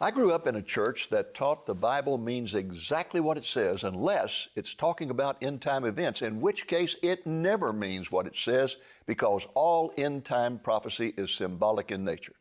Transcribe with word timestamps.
I 0.00 0.12
grew 0.12 0.30
up 0.30 0.46
in 0.46 0.54
a 0.54 0.62
church 0.62 1.08
that 1.08 1.34
taught 1.34 1.66
the 1.66 1.74
Bible 1.74 2.18
means 2.18 2.54
exactly 2.54 3.20
what 3.20 3.36
it 3.36 3.44
says 3.44 3.82
unless 3.82 4.48
it's 4.54 4.72
talking 4.72 5.10
about 5.10 5.42
end 5.42 5.60
time 5.60 5.84
events, 5.84 6.22
in 6.22 6.40
which 6.40 6.68
case 6.68 6.94
it 7.02 7.26
never 7.26 7.72
means 7.72 8.12
what 8.12 8.28
it 8.28 8.36
says 8.36 8.76
because 9.06 9.48
all 9.54 9.92
end 9.98 10.24
time 10.24 10.60
prophecy 10.60 11.14
is 11.16 11.32
symbolic 11.32 11.90
in 11.90 12.04
nature. 12.04 12.34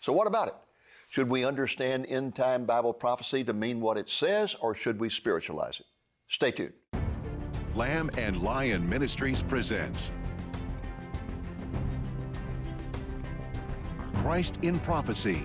So, 0.00 0.12
what 0.12 0.26
about 0.26 0.48
it? 0.48 0.54
Should 1.08 1.28
we 1.28 1.44
understand 1.44 2.06
end 2.08 2.34
time 2.34 2.64
Bible 2.64 2.92
prophecy 2.92 3.44
to 3.44 3.52
mean 3.52 3.80
what 3.80 3.96
it 3.96 4.08
says 4.08 4.56
or 4.56 4.74
should 4.74 4.98
we 4.98 5.08
spiritualize 5.08 5.78
it? 5.78 5.86
Stay 6.26 6.50
tuned. 6.50 6.74
Lamb 7.76 8.10
and 8.18 8.42
Lion 8.42 8.88
Ministries 8.88 9.40
presents 9.40 10.10
Christ 14.16 14.58
in 14.62 14.80
Prophecy 14.80 15.44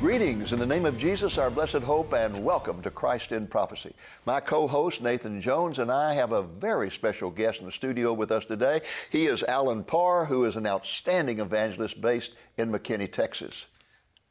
Greetings 0.00 0.54
in 0.54 0.58
the 0.58 0.64
name 0.64 0.86
of 0.86 0.96
Jesus, 0.96 1.36
our 1.36 1.50
blessed 1.50 1.82
hope, 1.82 2.14
and 2.14 2.42
welcome 2.42 2.80
to 2.80 2.90
Christ 2.90 3.32
in 3.32 3.46
Prophecy. 3.46 3.92
My 4.24 4.40
co 4.40 4.66
host, 4.66 5.02
Nathan 5.02 5.42
Jones, 5.42 5.78
and 5.78 5.92
I 5.92 6.14
have 6.14 6.32
a 6.32 6.42
very 6.42 6.90
special 6.90 7.30
guest 7.30 7.60
in 7.60 7.66
the 7.66 7.72
studio 7.72 8.14
with 8.14 8.30
us 8.30 8.46
today. 8.46 8.80
He 9.12 9.26
is 9.26 9.42
Alan 9.42 9.84
Parr, 9.84 10.24
who 10.24 10.46
is 10.46 10.56
an 10.56 10.66
outstanding 10.66 11.38
evangelist 11.38 12.00
based 12.00 12.32
in 12.56 12.72
McKinney, 12.72 13.12
Texas. 13.12 13.66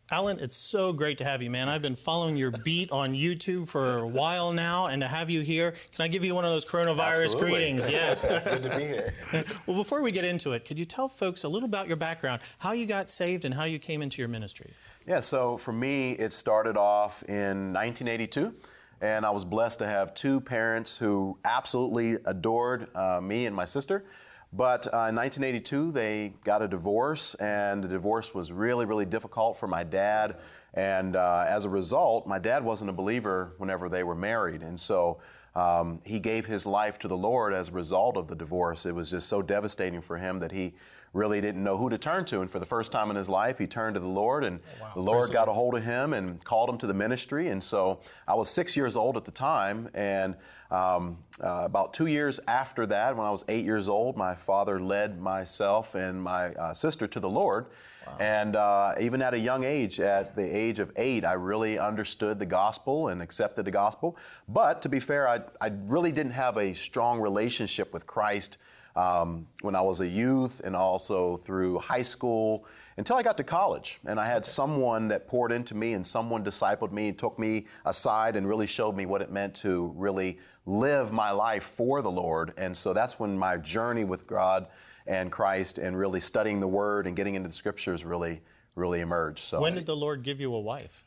Alan, 0.10 0.40
it's 0.40 0.56
so 0.56 0.92
great 0.92 1.20
to 1.20 1.24
have 1.24 1.44
you, 1.44 1.52
man. 1.52 1.70
I've 1.70 1.84
been 1.84 1.96
following 1.96 2.36
your 2.36 2.50
beat 2.50 2.90
on 2.92 3.14
YouTube 3.14 3.70
for 3.70 4.00
a 4.00 4.08
while 4.08 4.52
now, 4.54 4.88
and 4.88 5.04
to 5.04 5.08
have 5.08 5.30
you 5.30 5.42
here, 5.42 5.76
can 5.96 6.04
I 6.04 6.08
give 6.08 6.26
you 6.26 6.34
one 6.34 6.46
of 6.46 6.50
those 6.50 6.66
coronavirus 6.66 7.26
Absolutely. 7.26 7.52
greetings? 7.52 7.90
Yes. 7.92 8.24
Good 8.24 8.64
to 8.64 8.76
be 8.76 8.86
here. 8.86 9.14
well, 9.68 9.78
before 9.78 10.02
we 10.02 10.12
get 10.12 10.26
into 10.26 10.54
it, 10.54 10.66
could 10.66 10.80
you 10.80 10.86
tell 10.86 11.08
folks 11.08 11.44
a 11.44 11.48
little 11.48 11.70
about 11.70 11.88
your 11.88 11.98
background, 11.98 12.42
how 12.58 12.72
you 12.72 12.88
got 12.88 13.12
saved, 13.12 13.46
and 13.46 13.54
how 13.54 13.66
you 13.66 13.78
came 13.78 14.02
into 14.02 14.18
your 14.20 14.30
ministry? 14.30 14.72
Yeah, 15.10 15.22
so 15.22 15.58
for 15.58 15.74
me, 15.74 16.12
it 16.12 16.32
started 16.34 16.78
off 16.78 17.24
in 17.24 17.74
1982. 17.74 18.54
And 19.02 19.26
I 19.26 19.32
was 19.32 19.44
blessed 19.44 19.80
to 19.80 19.88
have 19.88 20.14
two 20.14 20.40
parents 20.40 21.00
who 21.00 21.40
absolutely 21.44 22.18
adored 22.28 22.96
uh, 22.96 23.20
me 23.20 23.48
and 23.48 23.56
my 23.56 23.66
sister. 23.66 24.06
But 24.54 24.86
uh, 24.86 25.10
in 25.10 25.16
1982, 25.16 25.94
they 25.94 26.34
got 26.44 26.62
a 26.62 26.68
divorce, 26.68 27.34
and 27.36 27.84
the 27.84 27.88
divorce 27.88 28.36
was 28.36 28.52
really, 28.52 28.86
really 28.86 29.06
difficult 29.06 29.58
for 29.58 29.66
my 29.66 29.84
dad. 29.84 30.36
And 30.76 31.16
uh, 31.16 31.44
as 31.48 31.66
a 31.66 31.70
result, 31.70 32.28
my 32.28 32.38
dad 32.38 32.64
wasn't 32.64 32.92
a 32.92 32.94
believer 32.94 33.56
whenever 33.58 33.90
they 33.90 34.04
were 34.04 34.14
married. 34.14 34.62
And 34.62 34.80
so 34.80 35.22
um, 35.56 36.02
he 36.06 36.20
gave 36.20 36.46
his 36.46 36.68
life 36.68 37.00
to 37.00 37.08
the 37.08 37.18
Lord 37.18 37.52
as 37.56 37.70
a 37.70 37.72
result 37.72 38.16
of 38.16 38.28
the 38.28 38.36
divorce. 38.36 38.86
It 38.86 38.94
was 38.94 39.10
just 39.10 39.28
so 39.28 39.42
devastating 39.42 40.02
for 40.02 40.18
him 40.18 40.38
that 40.38 40.52
he 40.52 40.76
really 41.14 41.42
didn't 41.42 41.64
know 41.64 41.78
who 41.78 41.90
to 41.90 41.98
turn 41.98 42.26
to. 42.26 42.42
And 42.42 42.50
for 42.50 42.60
the 42.60 42.66
first 42.66 42.92
time 42.92 43.10
in 43.10 43.16
his 43.16 43.30
life, 43.30 43.58
he 43.58 43.68
turned 43.68 43.96
to 43.96 44.00
the 44.00 44.08
Lord, 44.08 44.44
and 44.44 44.60
oh, 44.60 44.82
wow. 44.82 44.92
the 44.94 45.02
Lord 45.02 45.24
Praise 45.24 45.34
got 45.34 45.48
a 45.48 45.54
hold 45.54 45.76
of 45.76 45.84
him 45.84 46.14
and 46.14 46.44
called 46.44 46.70
him 46.70 46.78
to 46.80 46.88
the 46.88 46.94
ministry. 46.94 47.48
And 47.48 47.64
so 47.64 48.02
I 48.28 48.36
was 48.36 48.50
six 48.50 48.78
years 48.78 48.96
old 48.96 49.18
at 49.18 49.26
the 49.26 49.32
time, 49.32 49.90
and 49.94 50.36
um, 50.72 51.18
uh, 51.44 51.64
about 51.66 51.94
two 51.94 52.06
years 52.06 52.40
after 52.48 52.86
that, 52.86 53.16
when 53.16 53.26
I 53.26 53.32
was 53.32 53.44
eight 53.50 53.66
years 53.66 53.90
old, 53.90 54.16
my 54.16 54.36
father 54.36 54.80
led 54.80 55.20
myself 55.20 55.96
and 55.96 56.22
my 56.22 56.54
uh, 56.54 56.74
sister 56.74 57.08
to 57.08 57.20
the 57.20 57.30
Lord. 57.30 57.68
Wow. 58.06 58.18
And 58.20 58.56
uh, 58.56 58.94
even 59.00 59.22
at 59.22 59.34
a 59.34 59.40
young 59.40 59.64
age, 59.64 60.00
at 60.00 60.36
the 60.36 60.46
age 60.46 60.80
of 60.80 60.92
eight, 60.96 61.26
I 61.26 61.34
really 61.34 61.80
understood 61.80 62.38
the 62.38 62.46
gospel 62.46 63.08
and 63.08 63.22
accepted 63.22 63.66
the 63.66 63.72
gospel. 63.72 64.16
But 64.48 64.82
to 64.84 64.90
be 64.90 65.00
fair, 65.00 65.28
I, 65.28 65.42
I 65.60 65.72
really 65.86 66.12
didn't 66.12 66.34
have 66.34 66.58
a 66.58 66.76
strong 66.76 67.20
relationship 67.20 67.92
with 67.92 68.06
Christ 68.06 68.58
um, 68.96 69.48
when 69.62 69.76
I 69.76 69.82
was 69.82 70.02
a 70.02 70.08
youth 70.08 70.62
and 70.64 70.76
also 70.76 71.38
through 71.38 71.80
high 71.80 72.02
school 72.02 72.66
until 72.98 73.16
I 73.16 73.24
got 73.24 73.38
to 73.38 73.44
college. 73.44 74.00
And 74.06 74.20
I 74.20 74.26
had 74.26 74.44
okay. 74.44 74.50
someone 74.50 75.08
that 75.08 75.28
poured 75.28 75.52
into 75.52 75.76
me 75.76 75.94
and 75.94 76.06
someone 76.06 76.44
discipled 76.44 76.92
me, 76.92 77.12
took 77.14 77.40
me 77.40 77.68
aside 77.86 78.36
and 78.36 78.48
really 78.48 78.68
showed 78.68 78.96
me 78.96 79.06
what 79.06 79.22
it 79.22 79.32
meant 79.32 79.56
to 79.56 79.94
really 79.96 80.40
live 80.66 81.12
my 81.12 81.32
life 81.32 81.64
for 81.64 82.02
the 82.02 82.12
Lord. 82.12 82.54
And 82.58 82.76
so 82.76 82.94
that's 82.94 83.20
when 83.20 83.38
my 83.38 83.58
journey 83.58 84.04
with 84.04 84.28
God 84.28 84.68
and 85.08 85.32
Christ 85.32 85.78
and 85.78 85.98
really 85.98 86.20
studying 86.20 86.60
the 86.60 86.68
Word 86.68 87.08
and 87.08 87.16
getting 87.16 87.36
into 87.36 87.48
the 87.48 87.56
Scriptures 87.56 88.04
really, 88.04 88.42
really 88.76 89.00
emerged. 89.00 89.40
So 89.40 89.62
when 89.62 89.76
did 89.76 89.86
the 89.86 89.96
Lord 89.96 90.24
give 90.24 90.42
you 90.42 90.54
a 90.54 90.60
wife? 90.60 91.06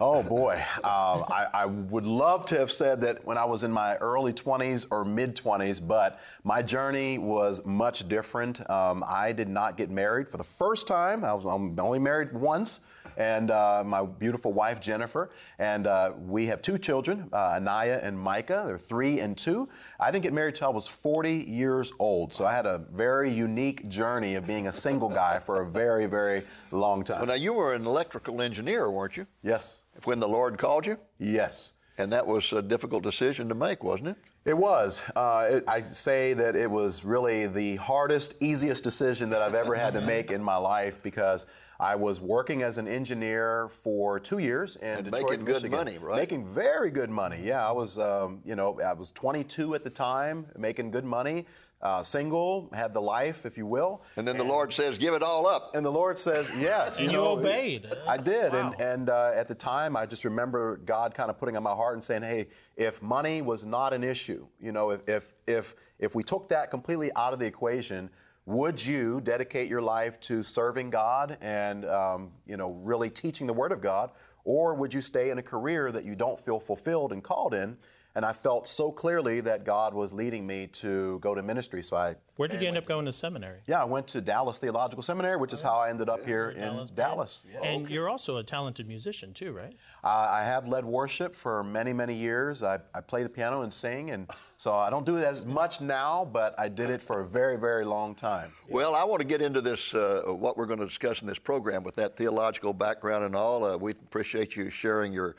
Oh 0.00 0.22
boy, 0.22 0.62
uh, 0.84 1.24
I, 1.28 1.46
I, 1.52 1.66
would 1.66 2.06
love 2.06 2.46
to 2.46 2.58
have 2.58 2.70
said 2.70 3.00
that 3.00 3.24
when 3.26 3.36
I 3.36 3.44
was 3.44 3.64
in 3.64 3.72
my 3.72 3.96
early 3.96 4.32
20s 4.32 4.86
or 4.92 5.04
mid 5.04 5.34
20s, 5.34 5.84
but 5.84 6.20
my 6.44 6.62
journey 6.62 7.18
was 7.18 7.66
much 7.66 8.08
different. 8.08 8.68
Um, 8.70 9.02
I 9.04 9.32
did 9.32 9.48
not 9.48 9.76
get 9.76 9.90
married 9.90 10.28
for 10.28 10.36
the 10.36 10.44
first 10.44 10.86
time. 10.86 11.24
I 11.24 11.34
was 11.34 11.44
I'm 11.44 11.76
only 11.80 11.98
married 11.98 12.32
once 12.32 12.78
and 13.18 13.50
uh, 13.50 13.82
my 13.84 14.04
beautiful 14.04 14.52
wife 14.52 14.80
Jennifer, 14.80 15.30
and 15.58 15.86
uh, 15.86 16.12
we 16.16 16.46
have 16.46 16.62
two 16.62 16.78
children, 16.78 17.28
uh, 17.32 17.56
Anaya 17.56 18.00
and 18.02 18.18
Micah. 18.18 18.62
They're 18.64 18.78
three 18.78 19.20
and 19.20 19.36
two. 19.36 19.68
I 19.98 20.10
didn't 20.10 20.22
get 20.22 20.32
married 20.32 20.54
till 20.54 20.68
I 20.68 20.70
was 20.70 20.86
40 20.86 21.34
years 21.34 21.92
old, 21.98 22.32
so 22.32 22.46
I 22.46 22.54
had 22.54 22.64
a 22.64 22.78
very 22.92 23.30
unique 23.30 23.88
journey 23.88 24.36
of 24.36 24.46
being 24.46 24.68
a 24.68 24.72
single 24.72 25.08
guy 25.08 25.40
for 25.40 25.60
a 25.62 25.66
very, 25.66 26.06
very 26.06 26.42
long 26.70 27.02
time. 27.02 27.18
Well, 27.18 27.26
now 27.26 27.34
you 27.34 27.52
were 27.52 27.74
an 27.74 27.84
electrical 27.84 28.40
engineer, 28.40 28.88
weren't 28.88 29.16
you? 29.16 29.26
Yes. 29.42 29.82
When 30.04 30.20
the 30.20 30.28
Lord 30.28 30.58
called 30.58 30.86
you? 30.86 30.98
Yes. 31.18 31.74
And 31.98 32.12
that 32.12 32.26
was 32.26 32.52
a 32.52 32.62
difficult 32.62 33.02
decision 33.02 33.48
to 33.48 33.54
make, 33.54 33.82
wasn't 33.82 34.10
it? 34.10 34.16
It 34.44 34.56
was. 34.56 35.02
Uh, 35.14 35.46
it, 35.50 35.64
I 35.68 35.80
say 35.80 36.32
that 36.34 36.56
it 36.56 36.70
was 36.70 37.04
really 37.04 37.46
the 37.46 37.76
hardest, 37.76 38.40
easiest 38.40 38.84
decision 38.84 39.30
that 39.30 39.42
I've 39.42 39.54
ever 39.54 39.74
had 39.74 39.92
to 39.94 40.00
make 40.00 40.30
in 40.30 40.42
my 40.42 40.56
life 40.56 41.02
because 41.02 41.46
I 41.80 41.94
was 41.94 42.20
working 42.20 42.62
as 42.62 42.78
an 42.78 42.88
engineer 42.88 43.68
for 43.68 44.18
two 44.18 44.38
years 44.38 44.76
in 44.76 44.88
and 44.88 45.04
Detroit, 45.04 45.30
making 45.30 45.44
Michigan. 45.44 45.70
good 45.70 45.76
money, 45.76 45.98
right? 45.98 46.16
Making 46.16 46.46
very 46.46 46.90
good 46.90 47.10
money. 47.10 47.40
Yeah, 47.42 47.68
I 47.68 47.70
was, 47.70 47.98
um, 47.98 48.40
you 48.44 48.56
know, 48.56 48.80
I 48.80 48.94
was 48.94 49.12
22 49.12 49.74
at 49.74 49.84
the 49.84 49.90
time, 49.90 50.46
making 50.56 50.90
good 50.90 51.04
money. 51.04 51.46
Uh, 51.80 52.02
single, 52.02 52.68
had 52.74 52.92
the 52.92 53.00
life, 53.00 53.46
if 53.46 53.56
you 53.56 53.64
will. 53.64 54.02
And 54.16 54.26
then 54.26 54.34
and, 54.34 54.44
the 54.44 54.48
Lord 54.48 54.72
says, 54.72 54.98
"Give 54.98 55.14
it 55.14 55.22
all 55.22 55.46
up." 55.46 55.76
And 55.76 55.86
the 55.86 55.92
Lord 55.92 56.18
says, 56.18 56.50
"Yes." 56.58 56.98
You 56.98 57.04
and 57.04 57.12
you 57.12 57.18
know, 57.18 57.38
obeyed. 57.38 57.86
I 58.08 58.16
did, 58.16 58.52
wow. 58.52 58.72
and, 58.72 58.80
and 58.80 59.10
uh, 59.10 59.30
at 59.32 59.46
the 59.46 59.54
time, 59.54 59.96
I 59.96 60.04
just 60.04 60.24
remember 60.24 60.78
God 60.78 61.14
kind 61.14 61.30
of 61.30 61.38
putting 61.38 61.56
on 61.56 61.62
my 61.62 61.70
heart 61.70 61.94
and 61.94 62.02
saying, 62.02 62.22
"Hey, 62.22 62.48
if 62.76 63.00
money 63.00 63.42
was 63.42 63.64
not 63.64 63.92
an 63.92 64.02
issue, 64.02 64.48
you 64.60 64.72
know, 64.72 64.90
if 64.90 65.08
if 65.08 65.32
if 65.46 65.76
if 66.00 66.14
we 66.16 66.24
took 66.24 66.48
that 66.48 66.70
completely 66.70 67.12
out 67.14 67.32
of 67.32 67.38
the 67.38 67.46
equation." 67.46 68.10
Would 68.48 68.82
you 68.82 69.20
dedicate 69.20 69.68
your 69.68 69.82
life 69.82 70.18
to 70.20 70.42
serving 70.42 70.88
God 70.88 71.36
and 71.42 71.84
um, 71.84 72.30
you 72.46 72.56
know 72.56 72.72
really 72.82 73.10
teaching 73.10 73.46
the 73.46 73.52
Word 73.52 73.72
of 73.72 73.82
God, 73.82 74.10
or 74.44 74.74
would 74.74 74.94
you 74.94 75.02
stay 75.02 75.28
in 75.28 75.36
a 75.36 75.42
career 75.42 75.92
that 75.92 76.06
you 76.06 76.14
don't 76.14 76.40
feel 76.40 76.58
fulfilled 76.58 77.12
and 77.12 77.22
called 77.22 77.52
in? 77.52 77.76
And 78.18 78.26
I 78.26 78.32
felt 78.32 78.66
so 78.66 78.90
clearly 78.90 79.40
that 79.42 79.62
God 79.62 79.94
was 79.94 80.12
leading 80.12 80.44
me 80.44 80.66
to 80.82 81.20
go 81.20 81.36
to 81.36 81.40
ministry. 81.40 81.84
So 81.84 81.96
I. 81.96 82.16
Where 82.34 82.48
did 82.48 82.60
you 82.60 82.66
end 82.66 82.76
up 82.76 82.84
going 82.84 83.06
to 83.06 83.12
seminary? 83.12 83.60
Yeah, 83.68 83.80
I 83.80 83.84
went 83.84 84.08
to 84.08 84.20
Dallas 84.20 84.58
Theological 84.58 85.04
Seminary, 85.04 85.36
which 85.36 85.52
is 85.52 85.62
how 85.62 85.76
I 85.76 85.88
ended 85.88 86.08
up 86.08 86.26
here 86.26 86.50
in 86.50 86.62
Dallas. 86.62 86.90
Dallas. 86.90 87.44
Yeah. 87.48 87.62
And 87.62 87.84
okay. 87.84 87.94
you're 87.94 88.08
also 88.08 88.38
a 88.38 88.42
talented 88.42 88.88
musician 88.88 89.32
too, 89.32 89.52
right? 89.52 89.72
Uh, 90.02 90.30
I 90.32 90.42
have 90.42 90.66
led 90.66 90.84
worship 90.84 91.36
for 91.36 91.62
many, 91.62 91.92
many 91.92 92.12
years. 92.12 92.64
I, 92.64 92.80
I 92.92 93.02
play 93.02 93.22
the 93.22 93.28
piano 93.28 93.62
and 93.62 93.72
sing, 93.72 94.10
and 94.10 94.28
so 94.56 94.74
I 94.74 94.90
don't 94.90 95.06
do 95.06 95.16
it 95.16 95.24
as 95.24 95.46
much 95.46 95.80
now, 95.80 96.24
but 96.24 96.58
I 96.58 96.68
did 96.68 96.90
it 96.90 97.00
for 97.00 97.20
a 97.20 97.24
very, 97.24 97.56
very 97.56 97.84
long 97.84 98.16
time. 98.16 98.50
Well, 98.68 98.96
I 98.96 99.04
want 99.04 99.20
to 99.20 99.28
get 99.28 99.42
into 99.42 99.60
this, 99.60 99.94
uh, 99.94 100.22
what 100.26 100.56
we're 100.56 100.66
going 100.66 100.80
to 100.80 100.86
discuss 100.86 101.22
in 101.22 101.28
this 101.28 101.38
program 101.38 101.84
with 101.84 101.94
that 101.94 102.16
theological 102.16 102.72
background 102.72 103.24
and 103.26 103.36
all. 103.36 103.64
Uh, 103.64 103.76
we 103.76 103.92
appreciate 103.92 104.56
you 104.56 104.70
sharing 104.70 105.12
your 105.12 105.36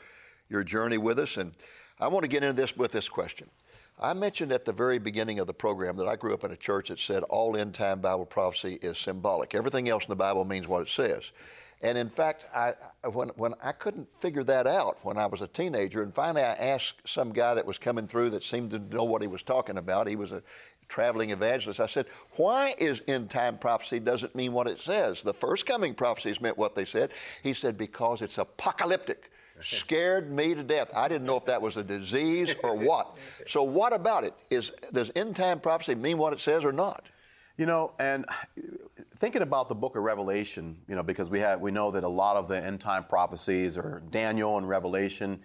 your 0.48 0.64
journey 0.64 0.96
with 0.96 1.18
us 1.18 1.36
and. 1.36 1.52
I 2.00 2.08
want 2.08 2.24
to 2.24 2.28
get 2.28 2.42
into 2.42 2.54
this 2.54 2.76
with 2.76 2.92
this 2.92 3.08
question. 3.08 3.48
I 3.98 4.14
mentioned 4.14 4.52
at 4.52 4.64
the 4.64 4.72
very 4.72 4.98
beginning 4.98 5.38
of 5.38 5.46
the 5.46 5.52
program 5.52 5.98
that 5.98 6.08
I 6.08 6.16
grew 6.16 6.32
up 6.32 6.44
in 6.44 6.50
a 6.50 6.56
church 6.56 6.88
that 6.88 6.98
said 6.98 7.22
all 7.24 7.54
end 7.54 7.74
time 7.74 8.00
Bible 8.00 8.24
prophecy 8.24 8.78
is 8.80 8.96
symbolic. 8.96 9.54
Everything 9.54 9.90
else 9.90 10.04
in 10.04 10.10
the 10.10 10.16
Bible 10.16 10.46
means 10.46 10.66
what 10.66 10.80
it 10.80 10.88
says. 10.88 11.32
And 11.82 11.98
in 11.98 12.08
fact, 12.08 12.46
I, 12.54 12.74
when, 13.12 13.28
when 13.36 13.54
I 13.62 13.72
couldn't 13.72 14.08
figure 14.18 14.44
that 14.44 14.66
out 14.66 14.98
when 15.02 15.18
I 15.18 15.26
was 15.26 15.42
a 15.42 15.46
teenager, 15.46 16.02
and 16.02 16.14
finally 16.14 16.42
I 16.42 16.54
asked 16.54 17.06
some 17.06 17.32
guy 17.32 17.54
that 17.54 17.66
was 17.66 17.78
coming 17.78 18.06
through 18.06 18.30
that 18.30 18.42
seemed 18.42 18.70
to 18.70 18.78
know 18.78 19.04
what 19.04 19.20
he 19.20 19.28
was 19.28 19.42
talking 19.42 19.76
about. 19.76 20.08
He 20.08 20.16
was 20.16 20.32
a 20.32 20.42
traveling 20.88 21.30
evangelist. 21.30 21.80
I 21.80 21.86
said, 21.86 22.06
Why 22.36 22.74
is 22.78 23.02
end 23.06 23.28
time 23.28 23.58
prophecy 23.58 24.00
doesn't 24.00 24.34
mean 24.34 24.52
what 24.52 24.66
it 24.66 24.80
says? 24.80 25.22
The 25.22 25.34
first 25.34 25.66
coming 25.66 25.94
prophecies 25.94 26.40
meant 26.40 26.56
what 26.56 26.74
they 26.74 26.86
said. 26.86 27.10
He 27.42 27.52
said, 27.52 27.76
Because 27.76 28.22
it's 28.22 28.38
apocalyptic 28.38 29.30
scared 29.62 30.30
me 30.30 30.54
to 30.54 30.62
death. 30.62 30.90
I 30.94 31.08
didn't 31.08 31.26
know 31.26 31.36
if 31.36 31.44
that 31.46 31.60
was 31.60 31.76
a 31.76 31.84
disease 31.84 32.54
or 32.62 32.76
what. 32.86 33.16
So 33.46 33.62
what 33.62 33.92
about 33.92 34.24
it? 34.24 34.34
Is 34.50 34.72
does 34.92 35.10
end 35.14 35.36
time 35.36 35.60
prophecy 35.60 35.94
mean 35.94 36.18
what 36.18 36.32
it 36.32 36.40
says 36.40 36.64
or 36.64 36.72
not? 36.72 37.04
You 37.56 37.66
know, 37.66 37.92
and 37.98 38.24
thinking 39.16 39.42
about 39.42 39.68
the 39.68 39.74
book 39.74 39.96
of 39.96 40.02
Revelation, 40.02 40.78
you 40.88 40.94
know, 40.94 41.02
because 41.02 41.28
we 41.28 41.40
have 41.40 41.60
we 41.60 41.70
know 41.70 41.90
that 41.90 42.04
a 42.04 42.08
lot 42.08 42.36
of 42.36 42.48
the 42.48 42.56
end 42.56 42.80
time 42.80 43.04
prophecies 43.04 43.76
are 43.76 44.02
Daniel 44.10 44.56
and 44.58 44.68
Revelation. 44.68 45.40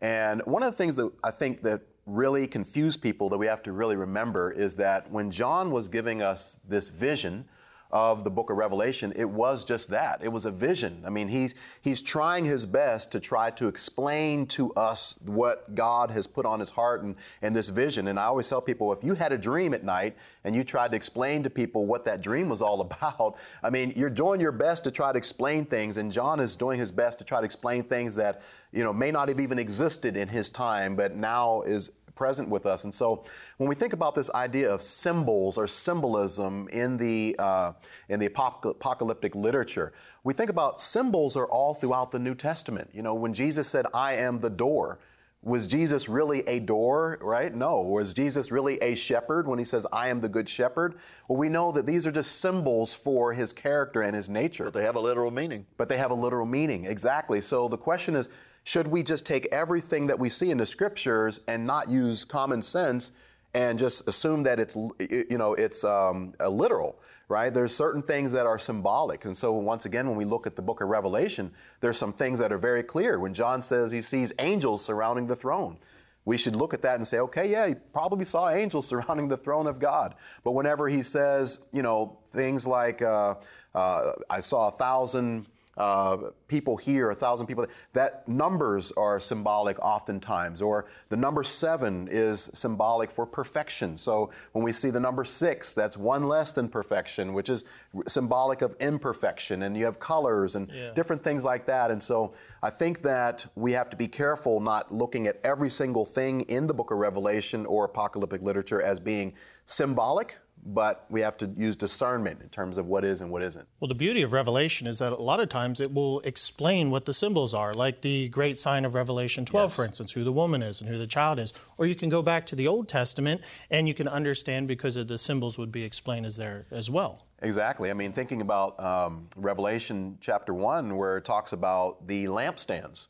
And 0.00 0.42
one 0.46 0.62
of 0.62 0.72
the 0.72 0.76
things 0.76 0.96
that 0.96 1.12
I 1.22 1.30
think 1.30 1.62
that 1.62 1.82
really 2.06 2.46
confuse 2.46 2.96
people 2.96 3.28
that 3.28 3.38
we 3.38 3.46
have 3.46 3.62
to 3.62 3.72
really 3.72 3.96
remember 3.96 4.50
is 4.50 4.74
that 4.74 5.10
when 5.10 5.30
John 5.30 5.70
was 5.70 5.88
giving 5.88 6.22
us 6.22 6.58
this 6.66 6.88
vision 6.88 7.44
of 7.92 8.24
the 8.24 8.30
book 8.30 8.50
of 8.50 8.56
Revelation, 8.56 9.12
it 9.16 9.28
was 9.28 9.64
just 9.64 9.88
that. 9.90 10.20
It 10.22 10.28
was 10.28 10.44
a 10.44 10.50
vision. 10.50 11.02
I 11.06 11.10
mean, 11.10 11.28
he's, 11.28 11.54
he's 11.82 12.00
trying 12.02 12.44
his 12.44 12.66
best 12.66 13.12
to 13.12 13.20
try 13.20 13.50
to 13.52 13.68
explain 13.68 14.46
to 14.46 14.72
us 14.74 15.18
what 15.24 15.74
God 15.74 16.10
has 16.10 16.26
put 16.26 16.46
on 16.46 16.60
his 16.60 16.70
heart 16.70 17.02
and, 17.02 17.16
and 17.42 17.54
this 17.54 17.68
vision. 17.68 18.08
And 18.08 18.18
I 18.18 18.24
always 18.24 18.48
tell 18.48 18.60
people 18.60 18.92
if 18.92 19.02
you 19.02 19.14
had 19.14 19.32
a 19.32 19.38
dream 19.38 19.74
at 19.74 19.84
night 19.84 20.16
and 20.44 20.54
you 20.54 20.64
tried 20.64 20.90
to 20.92 20.96
explain 20.96 21.42
to 21.42 21.50
people 21.50 21.86
what 21.86 22.04
that 22.04 22.20
dream 22.20 22.48
was 22.48 22.62
all 22.62 22.80
about, 22.80 23.36
I 23.62 23.70
mean, 23.70 23.92
you're 23.96 24.10
doing 24.10 24.40
your 24.40 24.52
best 24.52 24.84
to 24.84 24.90
try 24.90 25.12
to 25.12 25.18
explain 25.18 25.64
things, 25.64 25.96
and 25.96 26.12
John 26.12 26.40
is 26.40 26.56
doing 26.56 26.78
his 26.78 26.92
best 26.92 27.18
to 27.18 27.24
try 27.24 27.40
to 27.40 27.44
explain 27.44 27.82
things 27.82 28.14
that, 28.16 28.42
you 28.72 28.84
know, 28.84 28.92
may 28.92 29.10
not 29.10 29.28
have 29.28 29.40
even 29.40 29.58
existed 29.58 30.16
in 30.16 30.28
his 30.28 30.50
time, 30.50 30.94
but 30.96 31.16
now 31.16 31.62
is 31.62 31.92
present 32.14 32.48
with 32.48 32.66
us. 32.66 32.84
And 32.84 32.94
so 32.94 33.24
when 33.58 33.68
we 33.68 33.74
think 33.74 33.92
about 33.92 34.14
this 34.14 34.30
idea 34.34 34.72
of 34.72 34.82
symbols 34.82 35.56
or 35.58 35.66
symbolism 35.66 36.68
in 36.68 36.96
the, 36.96 37.36
uh, 37.38 37.72
in 38.08 38.20
the 38.20 38.26
apocalyptic 38.26 39.34
literature, 39.34 39.92
we 40.24 40.34
think 40.34 40.50
about 40.50 40.80
symbols 40.80 41.36
are 41.36 41.46
all 41.46 41.74
throughout 41.74 42.10
the 42.10 42.18
New 42.18 42.34
Testament. 42.34 42.90
You 42.92 43.02
know, 43.02 43.14
when 43.14 43.34
Jesus 43.34 43.68
said, 43.68 43.86
I 43.94 44.14
am 44.14 44.40
the 44.40 44.50
door, 44.50 44.98
was 45.42 45.66
Jesus 45.66 46.06
really 46.06 46.46
a 46.46 46.58
door, 46.58 47.18
right? 47.22 47.54
No. 47.54 47.80
Was 47.80 48.12
Jesus 48.12 48.52
really 48.52 48.76
a 48.82 48.94
shepherd 48.94 49.46
when 49.46 49.58
he 49.58 49.64
says, 49.64 49.86
I 49.90 50.08
am 50.08 50.20
the 50.20 50.28
good 50.28 50.48
shepherd? 50.48 50.96
Well, 51.28 51.38
we 51.38 51.48
know 51.48 51.72
that 51.72 51.86
these 51.86 52.06
are 52.06 52.12
just 52.12 52.40
symbols 52.40 52.92
for 52.92 53.32
his 53.32 53.50
character 53.50 54.02
and 54.02 54.14
his 54.14 54.28
nature. 54.28 54.64
But 54.64 54.74
they 54.74 54.84
have 54.84 54.96
a 54.96 55.00
literal 55.00 55.30
meaning. 55.30 55.64
But 55.78 55.88
they 55.88 55.96
have 55.96 56.10
a 56.10 56.14
literal 56.14 56.44
meaning, 56.44 56.84
exactly. 56.84 57.40
So 57.40 57.68
the 57.68 57.78
question 57.78 58.16
is, 58.16 58.28
should 58.64 58.88
we 58.88 59.02
just 59.02 59.26
take 59.26 59.46
everything 59.52 60.06
that 60.08 60.18
we 60.18 60.28
see 60.28 60.50
in 60.50 60.58
the 60.58 60.66
scriptures 60.66 61.40
and 61.48 61.66
not 61.66 61.88
use 61.88 62.24
common 62.24 62.62
sense 62.62 63.12
and 63.54 63.78
just 63.78 64.06
assume 64.06 64.44
that 64.44 64.60
it's 64.60 64.76
you 64.98 65.38
know 65.38 65.54
it's 65.54 65.84
um, 65.84 66.34
literal 66.48 67.00
right? 67.30 67.54
There's 67.54 67.72
certain 67.74 68.02
things 68.02 68.32
that 68.32 68.44
are 68.44 68.58
symbolic. 68.58 69.24
And 69.24 69.36
so 69.36 69.52
once 69.52 69.84
again 69.86 70.08
when 70.08 70.16
we 70.16 70.24
look 70.24 70.48
at 70.48 70.56
the 70.56 70.62
book 70.62 70.80
of 70.80 70.88
revelation 70.88 71.52
there's 71.78 71.96
some 71.96 72.12
things 72.12 72.40
that 72.40 72.52
are 72.52 72.58
very 72.58 72.82
clear. 72.82 73.18
When 73.18 73.32
john 73.32 73.62
says 73.62 73.90
he 73.90 74.02
sees 74.02 74.32
angels 74.38 74.84
surrounding 74.84 75.26
the 75.26 75.36
throne 75.36 75.78
we 76.26 76.36
should 76.36 76.54
look 76.54 76.74
at 76.74 76.82
that 76.82 76.96
and 76.96 77.06
say 77.06 77.18
okay 77.20 77.50
yeah 77.50 77.68
he 77.68 77.74
probably 77.74 78.24
saw 78.24 78.50
angels 78.50 78.86
surrounding 78.92 79.28
the 79.28 79.36
throne 79.36 79.66
of 79.66 79.78
god. 79.78 80.16
But 80.44 80.52
whenever 80.52 80.88
he 80.88 81.02
says 81.02 81.64
you 81.72 81.82
know 81.82 82.18
things 82.26 82.66
like 82.66 83.00
uh, 83.00 83.36
uh, 83.74 84.12
i 84.28 84.40
saw 84.40 84.68
a 84.68 84.72
thousand 84.72 85.46
uh, 85.76 86.30
people 86.48 86.76
here, 86.76 87.10
a 87.10 87.14
thousand 87.14 87.46
people. 87.46 87.66
That 87.92 88.26
numbers 88.28 88.92
are 88.92 89.20
symbolic 89.20 89.78
oftentimes, 89.78 90.60
or 90.60 90.86
the 91.08 91.16
number 91.16 91.42
seven 91.42 92.08
is 92.10 92.50
symbolic 92.54 93.10
for 93.10 93.24
perfection. 93.24 93.96
So 93.96 94.30
when 94.52 94.64
we 94.64 94.72
see 94.72 94.90
the 94.90 95.00
number 95.00 95.24
six, 95.24 95.72
that's 95.72 95.96
one 95.96 96.24
less 96.24 96.52
than 96.52 96.68
perfection, 96.68 97.32
which 97.32 97.48
is 97.48 97.64
symbolic 98.06 98.62
of 98.62 98.74
imperfection. 98.80 99.62
And 99.62 99.76
you 99.76 99.84
have 99.84 99.98
colors 99.98 100.54
and 100.54 100.70
yeah. 100.70 100.92
different 100.94 101.22
things 101.22 101.44
like 101.44 101.66
that. 101.66 101.90
And 101.90 102.02
so 102.02 102.32
I 102.62 102.70
think 102.70 103.02
that 103.02 103.46
we 103.54 103.72
have 103.72 103.88
to 103.90 103.96
be 103.96 104.08
careful 104.08 104.60
not 104.60 104.92
looking 104.92 105.26
at 105.26 105.40
every 105.44 105.70
single 105.70 106.04
thing 106.04 106.42
in 106.42 106.66
the 106.66 106.74
book 106.74 106.90
of 106.90 106.98
Revelation 106.98 107.64
or 107.64 107.84
apocalyptic 107.84 108.42
literature 108.42 108.82
as 108.82 109.00
being 109.00 109.34
symbolic 109.66 110.36
but 110.64 111.06
we 111.10 111.20
have 111.20 111.36
to 111.38 111.50
use 111.56 111.76
discernment 111.76 112.40
in 112.42 112.48
terms 112.48 112.78
of 112.78 112.86
what 112.86 113.04
is 113.04 113.20
and 113.20 113.30
what 113.30 113.42
isn't. 113.42 113.66
Well, 113.80 113.88
the 113.88 113.94
beauty 113.94 114.22
of 114.22 114.32
Revelation 114.32 114.86
is 114.86 114.98
that 114.98 115.12
a 115.12 115.16
lot 115.16 115.40
of 115.40 115.48
times 115.48 115.80
it 115.80 115.92
will 115.92 116.20
explain 116.20 116.90
what 116.90 117.04
the 117.04 117.14
symbols 117.14 117.54
are, 117.54 117.72
like 117.72 118.02
the 118.02 118.28
great 118.28 118.58
sign 118.58 118.84
of 118.84 118.94
Revelation 118.94 119.44
12, 119.44 119.70
yes. 119.70 119.76
for 119.76 119.84
instance, 119.84 120.12
who 120.12 120.24
the 120.24 120.32
woman 120.32 120.62
is 120.62 120.80
and 120.80 120.90
who 120.90 120.98
the 120.98 121.06
child 121.06 121.38
is. 121.38 121.52
Or 121.78 121.86
you 121.86 121.94
can 121.94 122.08
go 122.08 122.22
back 122.22 122.46
to 122.46 122.56
the 122.56 122.68
Old 122.68 122.88
Testament 122.88 123.42
and 123.70 123.88
you 123.88 123.94
can 123.94 124.08
understand 124.08 124.68
because 124.68 124.96
of 124.96 125.08
the 125.08 125.18
symbols 125.18 125.58
would 125.58 125.72
be 125.72 125.84
explained 125.84 126.26
as 126.26 126.36
there 126.36 126.66
as 126.70 126.90
well. 126.90 127.26
Exactly. 127.42 127.90
I 127.90 127.94
mean, 127.94 128.12
thinking 128.12 128.42
about 128.42 128.78
um, 128.78 129.28
Revelation 129.36 130.18
chapter 130.20 130.52
1, 130.52 130.94
where 130.96 131.16
it 131.16 131.24
talks 131.24 131.52
about 131.52 132.06
the 132.06 132.26
lampstands 132.26 133.08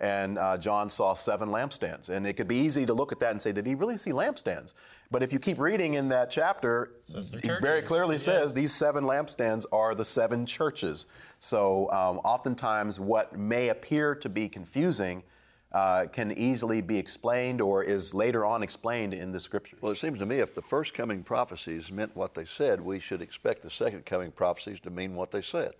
and 0.00 0.38
uh, 0.38 0.56
John 0.56 0.88
saw 0.88 1.14
seven 1.14 1.50
lampstands. 1.50 2.08
And 2.08 2.26
it 2.26 2.32
could 2.32 2.48
be 2.48 2.56
easy 2.56 2.86
to 2.86 2.94
look 2.94 3.12
at 3.12 3.20
that 3.20 3.32
and 3.32 3.40
say, 3.40 3.52
did 3.52 3.66
he 3.66 3.74
really 3.74 3.98
see 3.98 4.10
lampstands? 4.10 4.72
But 5.10 5.22
if 5.24 5.32
you 5.32 5.40
keep 5.40 5.58
reading 5.58 5.94
in 5.94 6.08
that 6.10 6.30
chapter, 6.30 6.92
it 7.14 7.60
very 7.60 7.82
clearly 7.82 8.14
yeah. 8.14 8.20
says 8.20 8.54
these 8.54 8.72
seven 8.72 9.04
lampstands 9.04 9.66
are 9.72 9.94
the 9.94 10.04
seven 10.04 10.46
churches. 10.46 11.06
So 11.40 11.90
um, 11.90 12.18
oftentimes, 12.18 13.00
what 13.00 13.36
may 13.36 13.70
appear 13.70 14.14
to 14.14 14.28
be 14.28 14.48
confusing 14.48 15.24
uh, 15.72 16.06
can 16.12 16.32
easily 16.32 16.80
be 16.80 16.98
explained 16.98 17.60
or 17.60 17.82
is 17.82 18.12
later 18.12 18.44
on 18.44 18.62
explained 18.62 19.14
in 19.14 19.32
the 19.32 19.40
scriptures. 19.40 19.80
Well, 19.80 19.92
it 19.92 19.98
seems 19.98 20.18
to 20.18 20.26
me 20.26 20.38
if 20.38 20.54
the 20.54 20.62
first 20.62 20.94
coming 20.94 21.22
prophecies 21.22 21.92
meant 21.92 22.14
what 22.16 22.34
they 22.34 22.44
said, 22.44 22.80
we 22.80 22.98
should 22.98 23.22
expect 23.22 23.62
the 23.62 23.70
second 23.70 24.04
coming 24.04 24.32
prophecies 24.32 24.80
to 24.80 24.90
mean 24.90 25.14
what 25.14 25.30
they 25.30 25.42
said. 25.42 25.72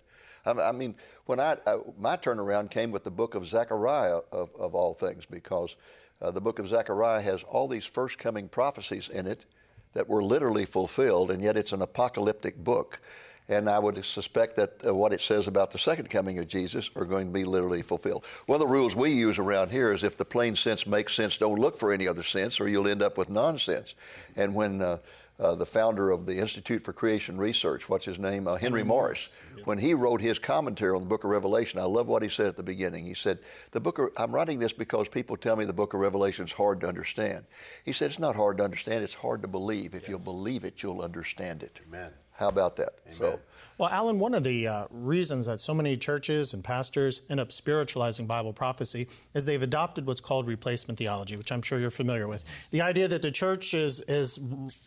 I 0.46 0.72
mean, 0.72 0.94
when 1.26 1.38
I, 1.38 1.56
I, 1.66 1.78
my 1.98 2.16
turnaround 2.16 2.70
came 2.70 2.90
with 2.90 3.04
the 3.04 3.10
book 3.10 3.34
of 3.34 3.46
Zechariah 3.46 4.20
of, 4.32 4.48
of 4.58 4.74
all 4.74 4.94
things, 4.94 5.26
because 5.26 5.76
uh, 6.20 6.30
the 6.30 6.40
book 6.40 6.58
of 6.58 6.68
Zechariah 6.68 7.22
has 7.22 7.42
all 7.44 7.68
these 7.68 7.84
first 7.84 8.18
coming 8.18 8.48
prophecies 8.48 9.08
in 9.08 9.26
it 9.26 9.46
that 9.92 10.08
were 10.08 10.22
literally 10.22 10.66
fulfilled, 10.66 11.30
and 11.30 11.42
yet 11.42 11.56
it's 11.56 11.72
an 11.72 11.82
apocalyptic 11.82 12.56
book. 12.62 13.00
And 13.48 13.68
I 13.68 13.80
would 13.80 14.04
suspect 14.04 14.54
that 14.56 14.86
uh, 14.86 14.94
what 14.94 15.12
it 15.12 15.20
says 15.20 15.48
about 15.48 15.72
the 15.72 15.78
second 15.78 16.08
coming 16.08 16.38
of 16.38 16.46
Jesus 16.46 16.88
are 16.94 17.04
going 17.04 17.26
to 17.26 17.32
be 17.32 17.42
literally 17.42 17.82
fulfilled. 17.82 18.24
One 18.46 18.60
of 18.60 18.60
the 18.60 18.72
rules 18.72 18.94
we 18.94 19.10
use 19.10 19.38
around 19.38 19.72
here 19.72 19.92
is 19.92 20.04
if 20.04 20.16
the 20.16 20.24
plain 20.24 20.54
sense 20.54 20.86
makes 20.86 21.14
sense, 21.14 21.36
don't 21.36 21.58
look 21.58 21.76
for 21.76 21.92
any 21.92 22.06
other 22.06 22.22
sense, 22.22 22.60
or 22.60 22.68
you'll 22.68 22.86
end 22.86 23.02
up 23.02 23.18
with 23.18 23.28
nonsense. 23.28 23.96
And 24.36 24.54
when 24.54 24.80
uh, 24.80 24.98
uh, 25.40 25.54
the 25.54 25.66
founder 25.66 26.10
of 26.10 26.26
the 26.26 26.38
Institute 26.38 26.82
for 26.82 26.92
Creation 26.92 27.38
Research, 27.38 27.88
what's 27.88 28.04
his 28.04 28.18
name? 28.18 28.46
Uh, 28.46 28.56
Henry 28.56 28.84
Morris. 28.84 29.34
When 29.64 29.78
he 29.78 29.92
wrote 29.92 30.20
his 30.20 30.38
commentary 30.38 30.94
on 30.94 31.02
the 31.02 31.08
book 31.08 31.24
of 31.24 31.30
Revelation, 31.30 31.80
I 31.80 31.84
love 31.84 32.06
what 32.06 32.22
he 32.22 32.28
said 32.28 32.46
at 32.46 32.56
the 32.56 32.62
beginning. 32.62 33.04
He 33.04 33.14
said, 33.14 33.40
the 33.72 33.80
book 33.80 33.98
of, 33.98 34.08
I'm 34.16 34.34
writing 34.34 34.58
this 34.58 34.72
because 34.72 35.08
people 35.08 35.36
tell 35.36 35.56
me 35.56 35.64
the 35.66 35.72
book 35.72 35.92
of 35.92 36.00
Revelation 36.00 36.46
is 36.46 36.52
hard 36.52 36.80
to 36.80 36.88
understand. 36.88 37.44
He 37.84 37.92
said, 37.92 38.10
it's 38.10 38.18
not 38.18 38.36
hard 38.36 38.58
to 38.58 38.64
understand, 38.64 39.04
it's 39.04 39.14
hard 39.14 39.42
to 39.42 39.48
believe. 39.48 39.94
If 39.94 40.02
yes. 40.02 40.08
you'll 40.08 40.20
believe 40.20 40.64
it, 40.64 40.82
you'll 40.82 41.02
understand 41.02 41.62
it. 41.62 41.80
Amen. 41.86 42.10
How 42.40 42.48
about 42.48 42.76
that? 42.76 42.94
Amen. 43.04 43.18
So, 43.18 43.40
well, 43.76 43.90
Alan, 43.90 44.18
one 44.18 44.32
of 44.32 44.42
the 44.42 44.66
uh, 44.66 44.86
reasons 44.90 45.44
that 45.44 45.60
so 45.60 45.74
many 45.74 45.94
churches 45.98 46.54
and 46.54 46.64
pastors 46.64 47.20
end 47.28 47.38
up 47.38 47.52
spiritualizing 47.52 48.26
Bible 48.26 48.54
prophecy 48.54 49.08
is 49.34 49.44
they've 49.44 49.62
adopted 49.62 50.06
what's 50.06 50.22
called 50.22 50.48
replacement 50.48 50.98
theology, 50.98 51.36
which 51.36 51.52
I'm 51.52 51.60
sure 51.60 51.78
you're 51.78 51.90
familiar 51.90 52.26
with. 52.26 52.70
The 52.70 52.80
idea 52.80 53.08
that 53.08 53.20
the 53.20 53.30
church 53.30 53.74
is, 53.74 54.00
is 54.08 54.40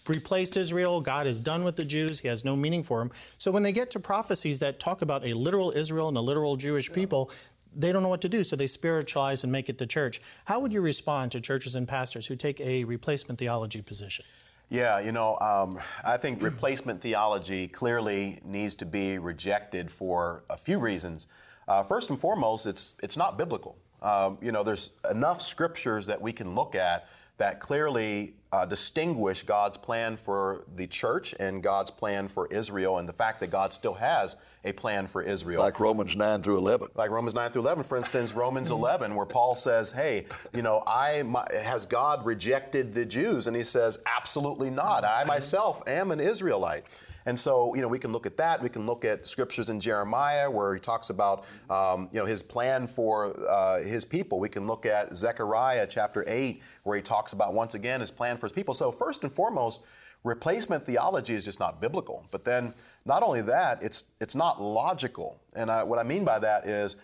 replaced 0.07 0.57
Israel, 0.57 1.00
God 1.00 1.27
is 1.27 1.39
done 1.39 1.63
with 1.63 1.75
the 1.75 1.86
Jews, 1.86 2.22
He 2.22 2.27
has 2.27 2.43
no 2.43 2.55
meaning 2.55 2.81
for 2.81 2.98
them. 2.98 3.12
So 3.38 3.51
when 3.51 3.62
they 3.62 3.72
get 3.72 3.91
to 3.91 4.00
prophecies 4.00 4.57
that 4.57 4.79
talk 4.79 5.03
about 5.03 5.24
a 5.24 5.36
literal 5.36 5.69
Israel 5.69 6.07
and 6.07 6.17
a 6.17 6.22
literal 6.22 6.55
Jewish 6.55 6.89
yeah. 6.89 6.95
people, 6.95 7.29
they 7.75 7.91
don't 7.91 8.01
know 8.01 8.10
what 8.10 8.22
to 8.22 8.29
do, 8.29 8.43
so 8.43 8.55
they 8.55 8.65
spiritualize 8.65 9.43
and 9.43 9.51
make 9.51 9.69
it 9.69 9.77
the 9.77 9.86
church. 9.86 10.22
How 10.45 10.60
would 10.60 10.74
you 10.74 10.81
respond 10.81 11.31
to 11.33 11.39
churches 11.39 11.75
and 11.75 11.88
pastors 11.88 12.25
who 12.25 12.36
take 12.36 12.60
a 12.62 12.83
replacement 12.86 13.39
theology 13.39 13.83
position? 13.83 14.25
Yeah, 14.70 15.00
you 15.00 15.12
know, 15.12 15.38
um, 15.39 15.79
I 16.03 16.17
think 16.17 16.41
replacement 16.41 17.01
theology 17.01 17.67
clearly 17.67 18.39
needs 18.43 18.75
to 18.75 18.86
be 18.86 19.17
rejected 19.20 19.91
for 19.91 20.43
a 20.50 20.58
few 20.58 20.79
reasons. 20.79 21.27
Uh, 21.67 21.84
first 21.84 22.10
and 22.10 22.20
foremost, 22.20 22.65
it's 22.65 22.96
it's 23.03 23.15
not 23.15 23.38
biblical. 23.38 23.77
Um, 24.01 24.38
you 24.41 24.51
know, 24.51 24.63
there's 24.63 24.91
enough 25.10 25.41
scriptures 25.41 26.08
that 26.08 26.22
we 26.22 26.34
can 26.34 26.55
look 26.55 26.75
at 26.75 27.08
that 27.38 27.60
clearly 27.60 28.36
uh, 28.51 28.65
distinguish 28.65 29.43
God's 29.43 29.77
plan 29.77 30.17
for 30.17 30.65
the 30.75 30.88
church 30.88 31.34
and 31.39 31.63
God's 31.63 31.91
plan 31.91 32.27
for 32.27 32.48
Israel, 32.48 32.98
and 32.98 33.08
the 33.08 33.13
fact 33.13 33.39
that 33.41 33.51
God 33.51 33.74
still 33.74 33.96
has 33.96 34.36
a 34.65 34.72
plan 34.72 35.08
for 35.08 35.22
Israel. 35.22 35.62
Like 35.62 35.79
Romans 35.79 36.15
9 36.15 36.41
through 36.41 36.58
11. 36.58 36.89
Like 36.96 37.12
Romans 37.12 37.36
9 37.36 37.51
through 37.51 37.63
11, 37.63 37.84
for 37.84 37.98
instance, 37.98 38.34
Romans 38.34 38.72
11, 38.72 39.13
where 39.13 39.25
Paul 39.25 39.55
says, 39.55 39.91
hey, 39.91 40.25
you 40.53 40.62
know, 40.62 40.84
I 40.88 41.24
my, 41.24 41.46
has 41.63 41.86
God 41.86 42.25
rejected 42.25 42.93
the 42.93 43.05
Jews? 43.05 43.48
And 43.48 43.55
he 43.55 43.63
says, 43.63 44.01
absolutely 44.05 44.70
not. 44.70 45.03
I 45.03 45.24
myself 45.25 45.82
am 45.88 46.12
an 46.12 46.20
Israelite. 46.20 46.86
And 47.25 47.39
so, 47.39 47.74
you 47.74 47.82
know, 47.82 47.88
we 47.88 48.00
can 48.00 48.12
look 48.12 48.25
at 48.25 48.38
that. 48.38 48.62
We 48.62 48.70
can 48.70 48.86
look 48.86 49.05
at 49.05 49.27
scriptures 49.27 49.70
in 49.70 49.79
Jeremiah 49.79 50.51
where 50.51 50.74
he 50.74 50.79
talks 50.79 51.10
about, 51.10 51.46
um, 51.70 52.10
you 52.12 52.20
know, 52.20 52.25
his 52.25 52.43
plan 52.43 52.86
for 52.86 53.34
uh, 53.50 53.82
his 53.82 54.03
people. 54.03 54.39
We 54.39 54.50
can 54.50 54.67
look 54.67 54.86
at 54.86 55.15
Zechariah 55.15 55.88
chapter 55.89 56.25
8 56.27 56.62
where 56.84 56.98
he 56.98 57.03
talks 57.03 57.32
about, 57.32 57.53
once 57.53 57.75
again, 57.75 58.01
his 58.01 58.12
plan 58.12 58.38
for 58.38 58.48
his 58.48 58.53
people. 58.53 58.74
So, 58.74 58.91
first 58.91 59.24
and 59.24 59.32
foremost, 59.32 59.86
replacement 60.24 60.86
theology 60.86 61.34
is 61.34 61.46
just 61.46 61.60
not 61.60 61.82
biblical. 61.82 62.25
But 62.32 62.46
then, 62.46 62.74
not 63.06 63.24
only 63.24 63.42
that, 63.42 63.84
it's, 63.84 64.12
it's 64.22 64.36
not 64.36 64.62
logical. 64.62 65.39
And 65.56 65.70
I, 65.70 65.84
what 65.84 66.00
I 66.00 66.03
mean 66.03 66.24
by 66.24 66.39
that 66.39 66.68
is 66.68 66.96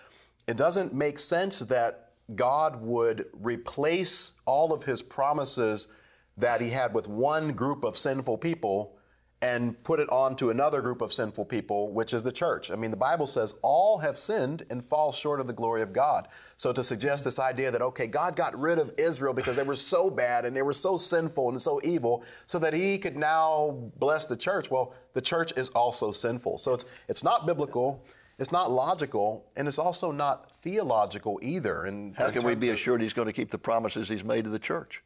it 0.47 0.57
doesn't 0.57 0.93
make 0.93 1.19
sense 1.19 1.59
that 1.59 2.11
God 2.35 2.81
would 2.81 3.25
replace 3.33 4.39
all 4.45 4.71
of 4.71 4.83
his 4.83 5.01
promises 5.01 5.91
that 6.37 6.61
he 6.61 6.69
had 6.69 6.93
with 6.93 7.07
one 7.07 7.51
group 7.51 7.83
of 7.83 7.97
sinful 7.97 8.37
people 8.37 8.97
and 9.41 9.81
put 9.83 10.01
it 10.01 10.09
on 10.09 10.35
to 10.35 10.49
another 10.49 10.81
group 10.81 11.01
of 11.01 11.13
sinful 11.13 11.45
people, 11.45 11.93
which 11.93 12.13
is 12.13 12.23
the 12.23 12.31
church. 12.31 12.69
I 12.69 12.75
mean, 12.75 12.91
the 12.91 12.97
Bible 12.97 13.25
says 13.25 13.53
all 13.61 13.99
have 13.99 14.17
sinned 14.17 14.65
and 14.69 14.83
fall 14.83 15.13
short 15.13 15.39
of 15.39 15.47
the 15.47 15.53
glory 15.53 15.81
of 15.81 15.93
God. 15.93 16.27
So 16.57 16.73
to 16.73 16.83
suggest 16.83 17.23
this 17.23 17.39
idea 17.39 17.71
that, 17.71 17.81
okay, 17.81 18.07
God 18.07 18.35
got 18.35 18.59
rid 18.59 18.79
of 18.79 18.93
Israel 18.97 19.33
because 19.33 19.55
they 19.55 19.63
were 19.63 19.75
so 19.75 20.09
bad 20.09 20.43
and 20.43 20.53
they 20.53 20.61
were 20.61 20.73
so 20.73 20.97
sinful 20.97 21.49
and 21.49 21.61
so 21.61 21.79
evil, 21.85 22.25
so 22.47 22.59
that 22.59 22.73
he 22.73 22.97
could 22.97 23.15
now 23.15 23.91
bless 23.97 24.25
the 24.25 24.35
church. 24.35 24.69
Well, 24.69 24.93
the 25.13 25.21
church 25.21 25.53
is 25.55 25.69
also 25.69 26.11
sinful. 26.11 26.57
So 26.57 26.73
it's, 26.73 26.85
it's 27.07 27.23
not 27.23 27.45
biblical. 27.45 28.03
It's 28.39 28.53
not 28.53 28.71
logical, 28.71 29.49
and 29.57 29.67
it's 29.67 29.77
also 29.77 30.13
not 30.13 30.49
theological 30.49 31.41
either. 31.43 31.83
And 31.83 32.15
how 32.15 32.31
can 32.31 32.45
we 32.45 32.55
be 32.55 32.69
assured 32.69 33.01
he's 33.01 33.11
going 33.11 33.25
to 33.25 33.33
keep 33.33 33.51
the 33.51 33.57
promises 33.57 34.07
he's 34.07 34.23
made 34.23 34.45
to 34.45 34.49
the 34.49 34.59
church? 34.59 35.03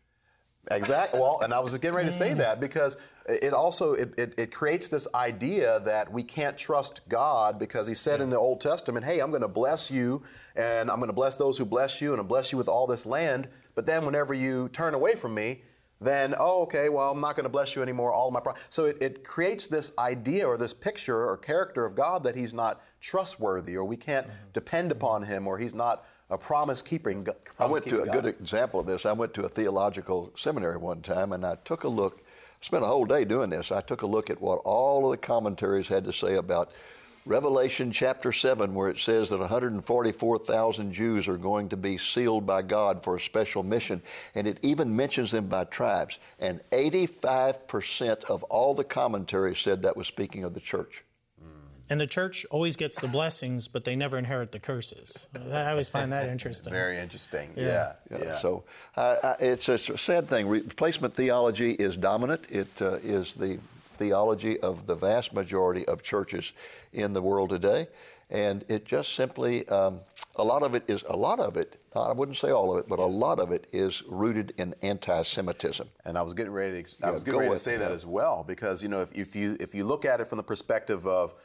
Exactly. 0.70 1.20
Well, 1.20 1.42
and 1.42 1.52
I 1.52 1.60
was 1.60 1.76
getting 1.80 1.96
ready 1.96 2.10
to 2.10 2.14
say 2.14 2.34
that 2.36 2.60
because 2.60 3.02
it 3.28 3.54
also 3.54 3.94
it, 3.94 4.14
it, 4.18 4.34
it, 4.38 4.52
creates 4.52 4.88
this 4.90 5.08
idea 5.16 5.80
that 5.82 6.12
we 6.12 6.24
can't 6.24 6.58
trust 6.58 7.08
God 7.08 7.58
because 7.58 7.88
He 7.88 7.94
said 7.94 8.22
in 8.22 8.30
the 8.30 8.38
Old 8.38 8.60
Testament, 8.60 9.06
"Hey, 9.06 9.20
I'm 9.20 9.30
going 9.30 9.42
to 9.42 9.48
bless 9.48 9.90
you, 9.90 10.24
and 10.56 10.90
I'm 10.90 10.98
going 10.98 11.10
to 11.10 11.14
bless 11.14 11.36
those 11.36 11.58
who 11.58 11.66
bless 11.66 12.02
you, 12.02 12.12
and 12.12 12.20
I 12.20 12.24
bless 12.24 12.52
you 12.52 12.58
with 12.58 12.68
all 12.68 12.88
this 12.88 13.06
land." 13.06 13.48
But 13.76 13.86
then, 13.86 14.06
whenever 14.06 14.34
you 14.34 14.70
turn 14.70 14.94
away 14.94 15.16
from 15.16 15.34
me, 15.34 15.62
then 16.02 16.36
oh, 16.38 16.64
okay, 16.64 16.90
well, 16.90 17.12
I'm 17.12 17.22
not 17.22 17.36
going 17.36 17.46
to 17.46 17.50
bless 17.50 17.76
you 17.76 17.82
anymore. 17.82 18.12
All 18.12 18.30
my 18.30 18.42
pro-. 18.42 18.56
so 18.70 18.86
it, 18.86 18.98
it 19.02 19.24
creates 19.24 19.68
this 19.68 19.98
idea 19.98 20.46
or 20.46 20.58
this 20.58 20.74
picture 20.74 21.26
or 21.26 21.38
character 21.38 21.86
of 21.86 21.96
God 21.96 22.24
that 22.26 22.36
He's 22.36 22.54
not 22.54 22.82
trustworthy, 23.00 23.76
or 23.78 23.86
we 23.86 23.98
can't 23.98 24.28
mm-hmm. 24.28 24.52
depend 24.52 24.92
upon 24.92 25.24
Him, 25.24 25.48
or 25.48 25.58
He's 25.58 25.74
not 25.74 26.06
a 26.30 26.38
promise 26.38 26.82
keeping. 26.82 27.28
I 27.60 27.68
went 27.68 27.86
to 27.88 28.02
a 28.02 28.06
God. 28.06 28.14
good 28.14 28.26
example 28.26 28.80
of 28.80 28.86
this. 28.86 29.06
I 29.06 29.14
went 29.14 29.34
to 29.36 29.46
a 29.46 29.50
theological 29.50 30.34
seminary 30.36 30.78
one 30.78 31.02
time, 31.02 31.32
and 31.32 31.46
I 31.46 31.56
took 31.64 31.84
a 31.84 31.90
look 31.90 32.24
spent 32.64 32.84
a 32.84 32.88
whole 32.88 33.06
day 33.06 33.26
doing 33.26 33.50
this. 33.50 33.72
I 33.72 33.82
took 33.82 34.04
a 34.04 34.08
look 34.08 34.30
at 34.30 34.42
what 34.42 34.62
all 34.64 35.06
of 35.06 35.12
the 35.12 35.26
commentaries 35.26 35.90
had 35.90 36.06
to 36.06 36.14
say 36.14 36.36
about 36.36 36.72
Revelation 37.26 37.92
chapter 37.92 38.32
7, 38.32 38.74
where 38.74 38.90
it 38.90 38.98
says 38.98 39.30
that 39.30 39.40
144,000 39.40 40.94
Jews 40.94 41.28
are 41.28 41.38
going 41.38 41.70
to 41.70 41.78
be 41.78 41.98
sealed 41.98 42.46
by 42.46 42.62
God 42.62 43.04
for 43.04 43.16
a 43.16 43.20
special 43.20 43.64
mission. 43.64 44.02
And 44.36 44.48
it 44.48 44.60
even 44.62 44.96
mentions 44.96 45.32
them 45.32 45.48
by 45.48 45.66
tribes. 45.66 46.20
And 46.40 46.62
85% 46.72 48.26
of 48.26 48.44
all 48.44 48.74
the 48.74 48.84
commentaries 48.84 49.60
said 49.60 49.82
that 49.82 49.96
was 49.96 50.08
speaking 50.08 50.44
of 50.44 50.54
the 50.54 50.60
church. 50.60 51.04
And 51.90 52.00
the 52.00 52.08
church 52.08 52.46
always 52.50 52.76
gets 52.76 53.00
the 53.00 53.08
blessings, 53.08 53.68
but 53.68 53.84
they 53.84 53.96
never 53.96 54.18
inherit 54.18 54.52
the 54.52 54.60
curses. 54.60 55.28
I 55.52 55.70
always 55.72 55.90
find 55.90 56.12
that 56.12 56.30
interesting. 56.32 56.72
Very 56.72 56.98
interesting. 57.00 57.52
Yeah. 57.56 57.94
Yeah. 58.10 58.18
yeah. 58.24 58.36
So 58.36 58.64
uh, 58.96 59.36
it's 59.40 59.68
a 59.70 59.78
sad 59.78 60.28
thing. 60.28 60.48
Replacement 60.48 61.14
theology 61.14 61.72
is 61.72 61.98
dominant. 61.98 62.48
It 62.50 62.82
uh, 62.82 63.00
is 63.04 63.34
the 63.34 63.60
theology 63.98 64.60
of 64.62 64.88
the 64.88 64.96
vast 64.96 65.34
majority 65.34 65.86
of 65.88 66.02
churches 66.02 66.54
in 66.94 67.14
the 67.14 67.22
world 67.22 67.50
today, 67.50 67.88
and 68.30 68.66
it 68.68 68.86
just 68.86 69.14
simply 69.14 69.68
um, 69.68 70.00
a 70.38 70.44
lot 70.44 70.64
of 70.64 70.74
it 70.74 70.84
is 70.88 71.04
a 71.10 71.16
lot 71.16 71.40
of 71.40 71.58
it. 71.58 71.80
I 71.96 72.12
wouldn't 72.12 72.38
say 72.38 72.50
all 72.50 72.74
of 72.74 72.80
it, 72.80 72.88
but 72.88 72.98
a 72.98 73.06
lot 73.06 73.40
of 73.40 73.52
it 73.52 73.68
is 73.72 74.04
rooted 74.08 74.54
in 74.58 74.74
anti-Semitism. 74.82 75.88
And 76.06 76.18
I 76.18 76.24
was 76.24 76.34
getting 76.34 76.52
ready 76.52 76.82
to, 76.82 76.96
I 77.04 77.08
yeah, 77.08 77.14
was 77.14 77.24
getting 77.24 77.42
ready 77.42 77.54
to 77.54 77.60
say 77.60 77.78
that 77.78 77.92
as 77.92 78.06
well 78.06 78.44
because 78.48 78.82
you 78.82 78.90
know 78.90 79.02
if, 79.02 79.14
if 79.14 79.36
you 79.36 79.58
if 79.60 79.76
you 79.76 79.84
look 79.84 80.06
at 80.06 80.20
it 80.22 80.28
from 80.28 80.38
the 80.38 80.44
perspective 80.44 81.06
of 81.06 81.36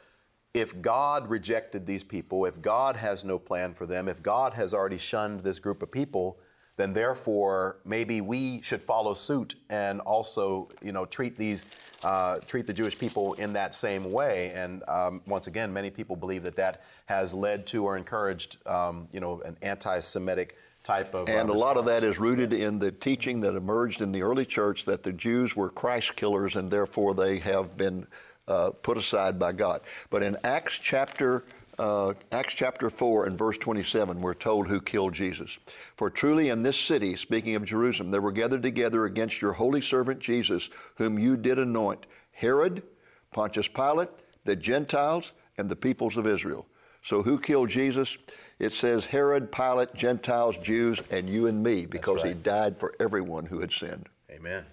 if 0.53 0.81
God 0.81 1.29
rejected 1.29 1.85
these 1.85 2.03
people, 2.03 2.45
if 2.45 2.61
God 2.61 2.95
has 2.95 3.23
no 3.23 3.37
plan 3.37 3.73
for 3.73 3.85
them, 3.85 4.07
if 4.07 4.23
God 4.23 4.53
has 4.53 4.73
already 4.73 4.97
shunned 4.97 5.41
this 5.41 5.59
group 5.59 5.83
of 5.83 5.91
people, 5.91 6.39
then 6.75 6.93
therefore 6.93 7.77
maybe 7.85 8.21
we 8.21 8.61
should 8.61 8.81
follow 8.81 9.13
suit 9.13 9.55
and 9.69 9.99
also, 10.01 10.69
you 10.81 10.91
know, 10.91 11.05
treat 11.05 11.35
these, 11.35 11.65
uh, 12.03 12.39
treat 12.47 12.65
the 12.65 12.73
Jewish 12.73 12.97
people 12.97 13.33
in 13.33 13.53
that 13.53 13.75
same 13.75 14.11
way. 14.11 14.51
And 14.55 14.81
um, 14.87 15.21
once 15.27 15.47
again, 15.47 15.71
many 15.73 15.91
people 15.91 16.15
believe 16.15 16.41
that 16.43 16.55
that 16.55 16.83
has 17.05 17.33
led 17.33 17.67
to 17.67 17.83
or 17.83 17.97
encouraged, 17.97 18.65
um, 18.65 19.07
you 19.11 19.19
know, 19.19 19.41
an 19.41 19.57
anti-Semitic 19.61 20.57
type 20.83 21.13
of. 21.13 21.27
Uh, 21.27 21.33
and 21.33 21.49
uh, 21.49 21.53
a 21.53 21.55
lot 21.55 21.77
of 21.77 21.85
that 21.85 22.03
is 22.03 22.17
rooted 22.17 22.53
in 22.53 22.79
the 22.79 22.91
teaching 22.91 23.41
that 23.41 23.55
emerged 23.55 24.01
in 24.01 24.11
the 24.13 24.23
early 24.23 24.45
church 24.45 24.85
that 24.85 25.03
the 25.03 25.11
Jews 25.11 25.55
were 25.55 25.69
Christ 25.69 26.15
killers 26.15 26.55
and 26.55 26.71
therefore 26.71 27.13
they 27.13 27.39
have 27.39 27.77
been 27.77 28.07
uh, 28.49 28.71
put 28.81 28.97
aside 28.97 29.39
by 29.39 29.53
God. 29.53 29.81
But 30.09 30.23
in 30.23 30.35
Acts 30.43 30.77
chapter 30.77 31.45
uh, 31.79 32.13
Acts 32.33 32.53
chapter 32.53 32.89
4 32.89 33.27
and 33.27 33.37
verse 33.37 33.57
27, 33.57 34.19
we're 34.19 34.33
told 34.33 34.67
who 34.67 34.81
killed 34.81 35.13
Jesus. 35.13 35.57
For 35.95 36.09
truly 36.09 36.49
in 36.49 36.61
this 36.61 36.77
city, 36.77 37.15
speaking 37.15 37.55
of 37.55 37.63
Jerusalem, 37.63 38.11
they 38.11 38.19
were 38.19 38.33
gathered 38.33 38.63
together 38.63 39.05
against 39.05 39.41
your 39.41 39.53
holy 39.53 39.79
servant 39.79 40.19
Jesus, 40.19 40.69
whom 40.95 41.17
you 41.17 41.37
did 41.37 41.57
anoint 41.57 42.05
Herod, 42.33 42.83
Pontius 43.31 43.69
Pilate, 43.69 44.09
the 44.43 44.57
Gentiles, 44.57 45.31
and 45.57 45.69
the 45.69 45.75
peoples 45.75 46.17
of 46.17 46.27
Israel. 46.27 46.67
So 47.01 47.21
who 47.21 47.39
killed 47.39 47.69
Jesus? 47.69 48.17
It 48.59 48.73
says 48.73 49.05
Herod, 49.05 49.49
Pilate, 49.49 49.93
Gentiles, 49.93 50.57
Jews, 50.57 51.01
and 51.09 51.29
you 51.29 51.47
and 51.47 51.63
me, 51.63 51.85
because 51.85 52.23
right. 52.23 52.35
he 52.35 52.41
died 52.41 52.75
for 52.75 52.93
everyone 52.99 53.45
who 53.45 53.61
had 53.61 53.71
sinned. 53.71 54.09
Amen. 54.29 54.65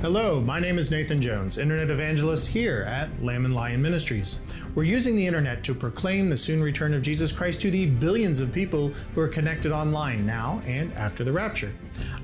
Hello, 0.00 0.40
my 0.40 0.58
name 0.58 0.78
is 0.78 0.90
Nathan 0.90 1.20
Jones, 1.20 1.58
Internet 1.58 1.90
Evangelist 1.90 2.48
here 2.48 2.86
at 2.88 3.10
Lamb 3.22 3.44
and 3.44 3.54
Lion 3.54 3.82
Ministries. 3.82 4.38
We're 4.74 4.84
using 4.84 5.14
the 5.14 5.26
Internet 5.26 5.62
to 5.64 5.74
proclaim 5.74 6.30
the 6.30 6.38
soon 6.38 6.62
return 6.62 6.94
of 6.94 7.02
Jesus 7.02 7.32
Christ 7.32 7.60
to 7.60 7.70
the 7.70 7.84
billions 7.84 8.40
of 8.40 8.50
people 8.50 8.94
who 9.14 9.20
are 9.20 9.28
connected 9.28 9.72
online 9.72 10.24
now 10.24 10.62
and 10.64 10.90
after 10.94 11.22
the 11.22 11.34
rapture. 11.34 11.70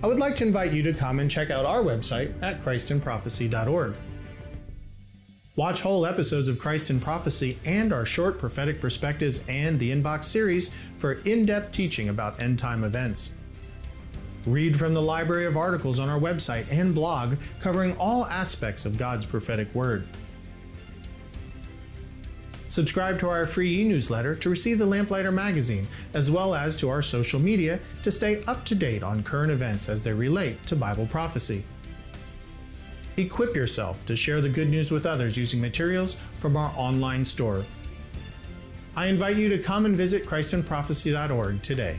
I 0.02 0.06
would 0.06 0.18
like 0.18 0.34
to 0.36 0.46
invite 0.46 0.72
you 0.72 0.82
to 0.84 0.94
come 0.94 1.18
and 1.20 1.30
check 1.30 1.50
out 1.50 1.66
our 1.66 1.82
website 1.82 2.32
at 2.42 2.64
ChristinProphecy.org. 2.64 3.94
Watch 5.56 5.82
whole 5.82 6.06
episodes 6.06 6.48
of 6.48 6.58
Christ 6.58 6.88
in 6.88 6.98
Prophecy 6.98 7.58
and 7.66 7.92
our 7.92 8.06
short 8.06 8.38
prophetic 8.38 8.80
perspectives 8.80 9.44
and 9.50 9.78
the 9.78 9.90
Inbox 9.90 10.24
series 10.24 10.70
for 10.96 11.12
in 11.26 11.44
depth 11.44 11.72
teaching 11.72 12.08
about 12.08 12.40
end 12.40 12.58
time 12.58 12.84
events. 12.84 13.34
Read 14.46 14.78
from 14.78 14.94
the 14.94 15.02
library 15.02 15.44
of 15.44 15.56
articles 15.56 15.98
on 15.98 16.08
our 16.08 16.20
website 16.20 16.70
and 16.70 16.94
blog 16.94 17.36
covering 17.60 17.96
all 17.96 18.26
aspects 18.26 18.86
of 18.86 18.96
God's 18.96 19.26
prophetic 19.26 19.74
word. 19.74 20.06
Subscribe 22.68 23.18
to 23.20 23.28
our 23.28 23.46
free 23.46 23.80
e 23.80 23.84
newsletter 23.84 24.34
to 24.36 24.50
receive 24.50 24.78
the 24.78 24.86
Lamplighter 24.86 25.32
magazine, 25.32 25.86
as 26.14 26.30
well 26.30 26.54
as 26.54 26.76
to 26.76 26.88
our 26.88 27.02
social 27.02 27.40
media 27.40 27.80
to 28.02 28.10
stay 28.10 28.44
up 28.44 28.64
to 28.64 28.74
date 28.74 29.02
on 29.02 29.22
current 29.22 29.50
events 29.50 29.88
as 29.88 30.02
they 30.02 30.12
relate 30.12 30.64
to 30.66 30.76
Bible 30.76 31.06
prophecy. 31.06 31.64
Equip 33.16 33.56
yourself 33.56 34.04
to 34.06 34.14
share 34.14 34.40
the 34.40 34.48
good 34.48 34.68
news 34.68 34.90
with 34.90 35.06
others 35.06 35.36
using 35.36 35.60
materials 35.60 36.16
from 36.38 36.56
our 36.56 36.72
online 36.76 37.24
store. 37.24 37.64
I 38.94 39.06
invite 39.06 39.36
you 39.36 39.48
to 39.48 39.58
come 39.58 39.86
and 39.86 39.96
visit 39.96 40.26
ChristinProphecy.org 40.26 41.62
today. 41.62 41.98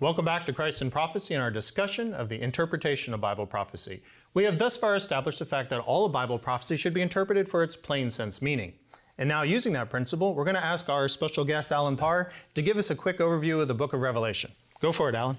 Welcome 0.00 0.24
back 0.24 0.46
to 0.46 0.54
Christ 0.54 0.80
in 0.80 0.90
Prophecy 0.90 1.34
and 1.34 1.42
our 1.42 1.50
discussion 1.50 2.14
of 2.14 2.30
the 2.30 2.40
interpretation 2.40 3.12
of 3.12 3.20
Bible 3.20 3.44
prophecy. 3.44 4.02
We 4.32 4.44
have 4.44 4.56
thus 4.56 4.74
far 4.74 4.96
established 4.96 5.40
the 5.40 5.44
fact 5.44 5.68
that 5.68 5.80
all 5.80 6.06
of 6.06 6.12
Bible 6.12 6.38
prophecy 6.38 6.78
should 6.78 6.94
be 6.94 7.02
interpreted 7.02 7.46
for 7.46 7.62
its 7.62 7.76
plain 7.76 8.10
sense 8.10 8.40
meaning. 8.40 8.72
And 9.18 9.28
now, 9.28 9.42
using 9.42 9.74
that 9.74 9.90
principle, 9.90 10.34
we're 10.34 10.44
going 10.44 10.56
to 10.56 10.64
ask 10.64 10.88
our 10.88 11.06
special 11.06 11.44
guest, 11.44 11.70
Alan 11.70 11.98
Parr, 11.98 12.32
to 12.54 12.62
give 12.62 12.78
us 12.78 12.88
a 12.88 12.96
quick 12.96 13.18
overview 13.18 13.60
of 13.60 13.68
the 13.68 13.74
book 13.74 13.92
of 13.92 14.00
Revelation. 14.00 14.52
Go 14.80 14.90
for 14.90 15.10
it, 15.10 15.14
Alan. 15.14 15.36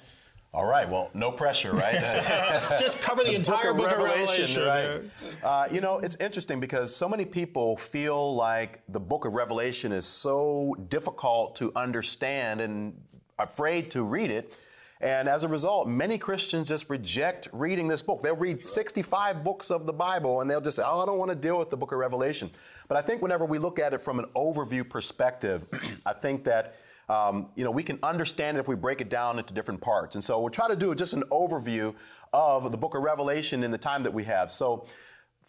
All 0.53 0.67
right. 0.67 0.87
Well, 0.87 1.09
no 1.15 1.31
pressure, 1.31 1.71
right? 1.71 1.95
Just 2.79 3.01
cover 3.01 3.23
the, 3.23 3.31
the 3.31 3.35
entire 3.35 3.73
book 3.73 3.89
of, 3.89 3.97
book 3.97 3.97
of 3.97 4.15
Revelation, 4.15 4.63
Revelation 4.63 5.11
right? 5.23 5.43
Uh, 5.43 5.67
you 5.71 5.81
know, 5.81 5.97
it's 5.97 6.17
interesting 6.17 6.59
because 6.59 6.95
so 6.95 7.09
many 7.09 7.25
people 7.25 7.77
feel 7.77 8.35
like 8.35 8.83
the 8.89 8.99
book 8.99 9.25
of 9.25 9.33
Revelation 9.33 9.91
is 9.91 10.05
so 10.05 10.75
difficult 10.87 11.55
to 11.55 11.71
understand 11.75 12.61
and 12.61 12.93
afraid 13.43 13.91
to 13.91 14.03
read 14.03 14.31
it. 14.31 14.57
And 15.01 15.27
as 15.27 15.43
a 15.43 15.47
result, 15.47 15.87
many 15.87 16.19
Christians 16.19 16.67
just 16.67 16.89
reject 16.89 17.47
reading 17.51 17.87
this 17.87 18.03
book. 18.03 18.21
They'll 18.21 18.35
read 18.35 18.63
65 18.63 19.43
books 19.43 19.71
of 19.71 19.87
the 19.87 19.93
Bible 19.93 20.41
and 20.41 20.49
they'll 20.49 20.61
just 20.61 20.77
say, 20.77 20.83
oh, 20.85 21.01
I 21.01 21.05
don't 21.07 21.17
want 21.17 21.31
to 21.31 21.35
deal 21.35 21.57
with 21.57 21.71
the 21.71 21.77
book 21.77 21.91
of 21.91 21.97
Revelation. 21.97 22.51
But 22.87 22.97
I 22.97 23.01
think 23.01 23.21
whenever 23.21 23.43
we 23.43 23.57
look 23.57 23.79
at 23.79 23.93
it 23.93 24.01
from 24.01 24.19
an 24.19 24.25
overview 24.35 24.87
perspective, 24.87 25.65
I 26.05 26.13
think 26.13 26.43
that 26.43 26.75
um, 27.09 27.49
you 27.55 27.65
know, 27.65 27.71
we 27.71 27.83
can 27.83 27.99
understand 28.03 28.55
it 28.55 28.61
if 28.61 28.69
we 28.69 28.75
break 28.75 29.01
it 29.01 29.09
down 29.09 29.37
into 29.37 29.53
different 29.53 29.81
parts. 29.81 30.15
And 30.15 30.23
so 30.23 30.39
we'll 30.39 30.49
try 30.49 30.69
to 30.69 30.77
do 30.77 30.95
just 30.95 31.11
an 31.11 31.23
overview 31.23 31.93
of 32.31 32.71
the 32.71 32.77
book 32.77 32.95
of 32.95 33.01
Revelation 33.01 33.63
in 33.63 33.71
the 33.71 33.77
time 33.77 34.03
that 34.03 34.13
we 34.13 34.23
have. 34.23 34.49
So 34.49 34.85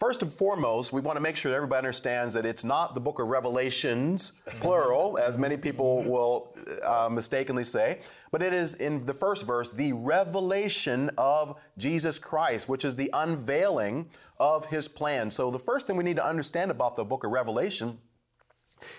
First 0.03 0.21
and 0.21 0.33
foremost, 0.33 0.93
we 0.93 1.01
want 1.01 1.15
to 1.15 1.23
make 1.23 1.37
sure 1.37 1.53
that 1.53 1.57
everybody 1.57 1.79
understands 1.79 2.35
that 2.35 2.45
it's 2.45 2.65
not 2.65 2.97
the 2.97 3.01
book 3.01 3.21
of 3.21 3.29
Revelations, 3.29 4.33
plural, 4.47 5.17
as 5.17 5.39
many 5.39 5.57
people 5.57 6.03
will 6.03 6.57
uh, 6.85 7.09
mistakenly 7.09 7.63
say, 7.63 8.01
but 8.33 8.43
it 8.43 8.53
is 8.53 8.75
in 8.75 9.07
the 9.07 9.15
first 9.15 9.47
verse, 9.47 9.71
the 9.71 9.93
revelation 9.93 11.09
of 11.17 11.57
Jesus 11.79 12.19
Christ, 12.19 12.69
which 12.69 12.85
is 12.85 12.97
the 12.97 13.11
unveiling 13.13 14.11
of 14.41 14.67
his 14.67 14.89
plan. 14.89 15.31
So 15.31 15.53
the 15.53 15.61
first 15.61 15.87
thing 15.87 15.95
we 15.95 16.03
need 16.03 16.17
to 16.17 16.27
understand 16.27 16.73
about 16.73 16.97
the 16.97 17.05
book 17.05 17.23
of 17.23 17.31
Revelation 17.31 17.99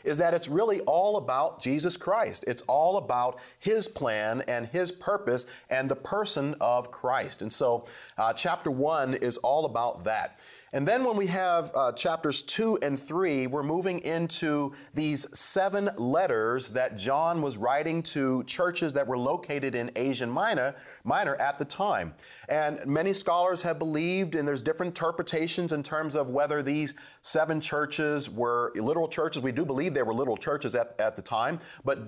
is 0.06 0.18
that 0.18 0.34
it's 0.34 0.48
really 0.48 0.80
all 0.82 1.18
about 1.18 1.62
Jesus 1.62 1.98
Christ. 1.98 2.46
It's 2.48 2.62
all 2.62 2.96
about 2.96 3.40
His 3.60 3.88
plan 3.88 4.42
and 4.48 4.68
His 4.68 4.94
purpose 4.94 5.46
and 5.70 5.90
the 5.90 5.96
person 5.98 6.56
of 6.62 6.90
Christ. 6.90 7.42
And 7.42 7.52
so, 7.52 7.86
uh, 8.18 8.32
chapter 8.32 8.72
one 8.72 9.16
is 9.16 9.38
all 9.40 9.66
about 9.66 10.06
that. 10.06 10.40
And 10.74 10.88
then 10.88 11.04
when 11.04 11.16
we 11.16 11.28
have 11.28 11.72
uh, 11.76 11.92
chapters 11.92 12.42
two 12.42 12.80
and 12.82 13.00
three, 13.00 13.46
we're 13.46 13.62
moving 13.62 14.00
into 14.00 14.74
these 14.96 15.28
seven 15.38 15.92
letters 15.98 16.70
that 16.70 16.98
John 16.98 17.44
was 17.44 17.58
writing 17.58 18.02
to 18.04 18.44
churches 18.46 18.92
that 18.94 19.06
were 19.06 19.18
located 19.18 19.76
in 19.76 19.92
Asia 19.96 20.26
Minor, 20.26 20.74
Minor 21.04 21.36
at 21.36 21.60
the 21.60 21.66
time. 21.66 22.16
And 22.50 22.84
many 22.88 23.14
scholars 23.14 23.62
have 23.62 23.78
believed, 23.78 24.34
and 24.34 24.48
there's 24.48 24.64
different 24.64 24.90
interpretations 24.90 25.74
in 25.74 25.84
terms 25.84 26.16
of 26.16 26.32
whether 26.32 26.64
these 26.64 26.96
seven 27.22 27.62
churches 27.62 28.28
were 28.28 28.72
literal 28.76 29.08
churches. 29.08 29.44
We 29.44 29.52
do 29.52 29.66
believe 29.66 29.94
they 29.94 30.02
were 30.02 30.14
literal 30.14 30.38
churches 30.38 30.74
at, 30.74 30.96
at 30.98 31.16
the 31.16 31.22
time, 31.22 31.60
but 31.86 32.00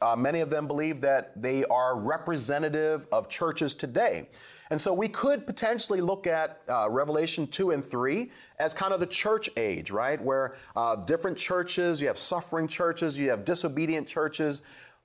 uh, 0.00 0.16
many 0.16 0.40
of 0.40 0.48
them 0.48 0.66
believe 0.66 1.02
that 1.02 1.42
they 1.42 1.66
are 1.66 1.98
representative 1.98 3.06
of 3.12 3.28
churches 3.28 3.74
today. 3.74 4.28
And 4.70 4.80
so 4.80 4.94
we 4.94 5.08
could 5.08 5.46
potentially 5.46 6.00
look 6.00 6.26
at 6.26 6.60
uh, 6.68 6.88
Revelation 6.90 7.46
2 7.46 7.72
and 7.72 7.84
3 7.84 8.30
as 8.58 8.72
kind 8.72 8.92
of 8.92 9.00
the 9.00 9.06
church 9.06 9.50
age, 9.56 9.90
right? 9.90 10.20
Where 10.20 10.56
uh, 10.74 10.96
different 10.96 11.36
churches, 11.36 12.00
you 12.00 12.06
have 12.06 12.18
suffering 12.18 12.66
churches, 12.66 13.18
you 13.18 13.30
have 13.30 13.44
disobedient 13.44 14.08
churches. 14.08 14.62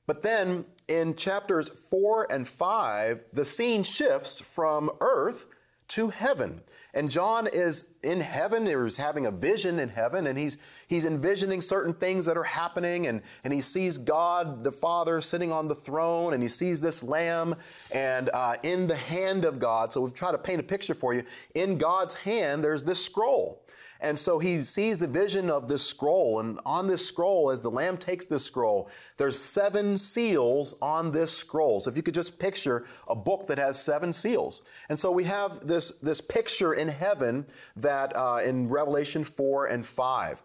But 0.08 0.22
then 0.22 0.66
in 0.88 1.16
chapters 1.16 1.70
4 1.70 2.32
and 2.32 2.48
5, 2.48 3.26
the 3.34 3.46
scene 3.46 3.84
shifts 3.84 4.40
from 4.40 4.90
earth 5.02 5.48
to 5.90 6.10
heaven. 6.10 6.62
And 6.94 7.10
John 7.10 7.48
is 7.48 7.94
in 8.02 8.22
heaven, 8.22 8.66
he's 8.66 8.98
having 8.98 9.26
a 9.26 9.32
vision 9.32 9.80
in 9.80 9.90
heaven, 9.90 10.26
and 10.26 10.38
he's 10.40 10.58
he's 10.90 11.06
envisioning 11.06 11.62
certain 11.62 11.94
things 11.94 12.26
that 12.26 12.36
are 12.36 12.44
happening, 12.44 13.08
and, 13.08 13.22
and 13.46 13.54
he 13.54 13.62
sees 13.62 13.98
God 13.98 14.64
the 14.64 14.72
Father 14.72 15.22
sitting 15.22 15.52
on 15.52 15.70
the 15.70 15.76
throne, 15.76 16.34
and 16.34 16.44
he 16.44 16.50
sees 16.50 16.82
this 16.82 17.02
lamb 17.02 17.56
and 17.94 18.30
uh, 18.34 18.56
in 18.64 18.88
the 18.88 18.96
hand 18.96 19.46
of 19.46 19.60
God. 19.60 19.94
So 19.94 20.02
we've 20.02 20.14
tried 20.14 20.34
to 20.34 20.38
paint 20.38 20.60
a 20.60 20.64
picture 20.64 20.94
for 20.94 21.14
you. 21.14 21.24
In 21.56 21.78
God's 21.78 22.16
hand, 22.16 22.64
there's 22.64 22.84
this 22.84 23.04
scroll. 23.04 23.64
And 24.02 24.18
so 24.18 24.40
he 24.40 24.60
sees 24.60 24.98
the 24.98 25.08
vision 25.08 25.50
of 25.50 25.68
this 25.68 25.86
scroll. 25.86 26.40
And 26.40 26.60
on 26.66 26.88
this 26.88 27.06
scroll, 27.06 27.52
as 27.52 27.60
the 27.60 27.70
Lamb 27.70 27.98
takes 27.98 28.26
this 28.26 28.46
scroll, 28.46 28.90
there's 29.18 29.38
seven 29.38 29.98
seals 29.98 30.78
on 30.82 31.12
this 31.12 31.36
scroll. 31.36 31.82
So 31.82 31.92
if 31.92 31.98
you 31.98 32.04
could 32.04 32.14
just 32.14 32.40
picture 32.40 32.86
a 33.10 33.16
book 33.16 33.48
that 33.48 33.58
has 33.58 33.82
seven 33.82 34.14
seals. 34.14 34.62
And 34.88 34.98
so 34.98 35.12
we 35.12 35.26
have 35.26 35.68
this, 35.68 35.92
this 35.98 36.22
picture 36.22 36.74
in 36.74 36.88
heaven 36.88 37.46
that 37.76 38.16
uh, 38.16 38.40
in 38.44 38.70
Revelation 38.70 39.26
4 39.26 39.66
and 39.66 39.86
5. 39.86 40.44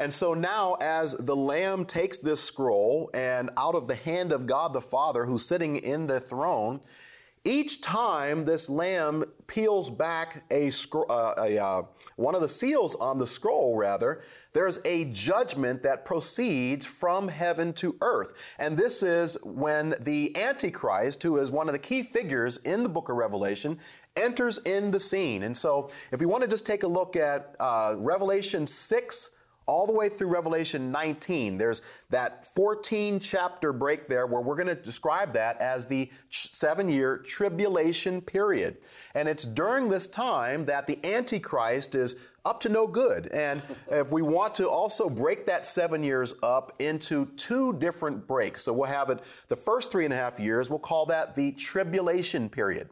And 0.00 0.10
so 0.10 0.32
now, 0.32 0.78
as 0.80 1.14
the 1.14 1.36
Lamb 1.36 1.84
takes 1.84 2.16
this 2.16 2.42
scroll 2.42 3.10
and 3.12 3.50
out 3.58 3.74
of 3.74 3.86
the 3.86 3.94
hand 3.94 4.32
of 4.32 4.46
God 4.46 4.72
the 4.72 4.80
Father, 4.80 5.26
who's 5.26 5.44
sitting 5.44 5.76
in 5.76 6.06
the 6.06 6.18
throne, 6.18 6.80
each 7.44 7.82
time 7.82 8.46
this 8.46 8.70
lamb 8.70 9.24
peels 9.46 9.90
back 9.90 10.42
a, 10.50 10.70
uh, 10.94 11.34
a 11.36 11.58
uh, 11.62 11.82
one 12.16 12.34
of 12.34 12.40
the 12.40 12.48
seals 12.48 12.94
on 12.94 13.18
the 13.18 13.26
scroll, 13.26 13.76
rather, 13.76 14.22
there's 14.54 14.78
a 14.86 15.04
judgment 15.06 15.82
that 15.82 16.06
proceeds 16.06 16.86
from 16.86 17.28
heaven 17.28 17.74
to 17.74 17.96
earth. 18.00 18.32
And 18.58 18.78
this 18.78 19.02
is 19.02 19.36
when 19.44 19.94
the 20.00 20.34
Antichrist, 20.34 21.22
who 21.22 21.36
is 21.36 21.50
one 21.50 21.68
of 21.68 21.72
the 21.74 21.78
key 21.78 22.02
figures 22.02 22.56
in 22.58 22.82
the 22.82 22.88
book 22.88 23.10
of 23.10 23.16
Revelation, 23.16 23.78
enters 24.16 24.56
in 24.58 24.92
the 24.92 25.00
scene. 25.00 25.42
And 25.42 25.54
so, 25.54 25.90
if 26.10 26.20
we 26.20 26.26
want 26.26 26.42
to 26.42 26.48
just 26.48 26.64
take 26.64 26.84
a 26.84 26.88
look 26.88 27.16
at 27.16 27.54
uh, 27.60 27.96
Revelation 27.98 28.66
6 28.66 29.36
all 29.70 29.86
the 29.86 29.92
way 29.92 30.08
through 30.08 30.26
Revelation 30.26 30.90
19. 30.90 31.56
There's 31.56 31.80
that 32.10 32.44
14 32.44 33.20
chapter 33.20 33.72
break 33.72 34.08
there 34.08 34.26
where 34.26 34.40
we're 34.40 34.56
going 34.56 34.66
to 34.66 34.74
describe 34.74 35.32
that 35.34 35.60
as 35.60 35.86
the 35.86 36.10
seven 36.28 36.88
year 36.88 37.18
tribulation 37.18 38.20
period. 38.20 38.78
And 39.14 39.28
it's 39.28 39.44
during 39.44 39.88
this 39.88 40.08
time 40.08 40.64
that 40.64 40.88
the 40.88 40.98
Antichrist 41.04 41.94
is 41.94 42.16
up 42.44 42.60
to 42.62 42.68
no 42.68 42.88
good. 42.88 43.28
And 43.28 43.62
if 43.92 44.10
we 44.10 44.22
want 44.22 44.56
to 44.56 44.68
also 44.68 45.08
break 45.08 45.46
that 45.46 45.64
seven 45.64 46.02
years 46.02 46.34
up 46.42 46.72
into 46.80 47.26
two 47.36 47.74
different 47.74 48.26
breaks, 48.26 48.64
so 48.64 48.72
we'll 48.72 48.90
have 48.90 49.08
it 49.08 49.20
the 49.46 49.56
first 49.56 49.92
three 49.92 50.04
and 50.04 50.12
a 50.12 50.16
half 50.16 50.40
years, 50.40 50.68
we'll 50.68 50.80
call 50.80 51.06
that 51.06 51.36
the 51.36 51.52
tribulation 51.52 52.48
period. 52.48 52.90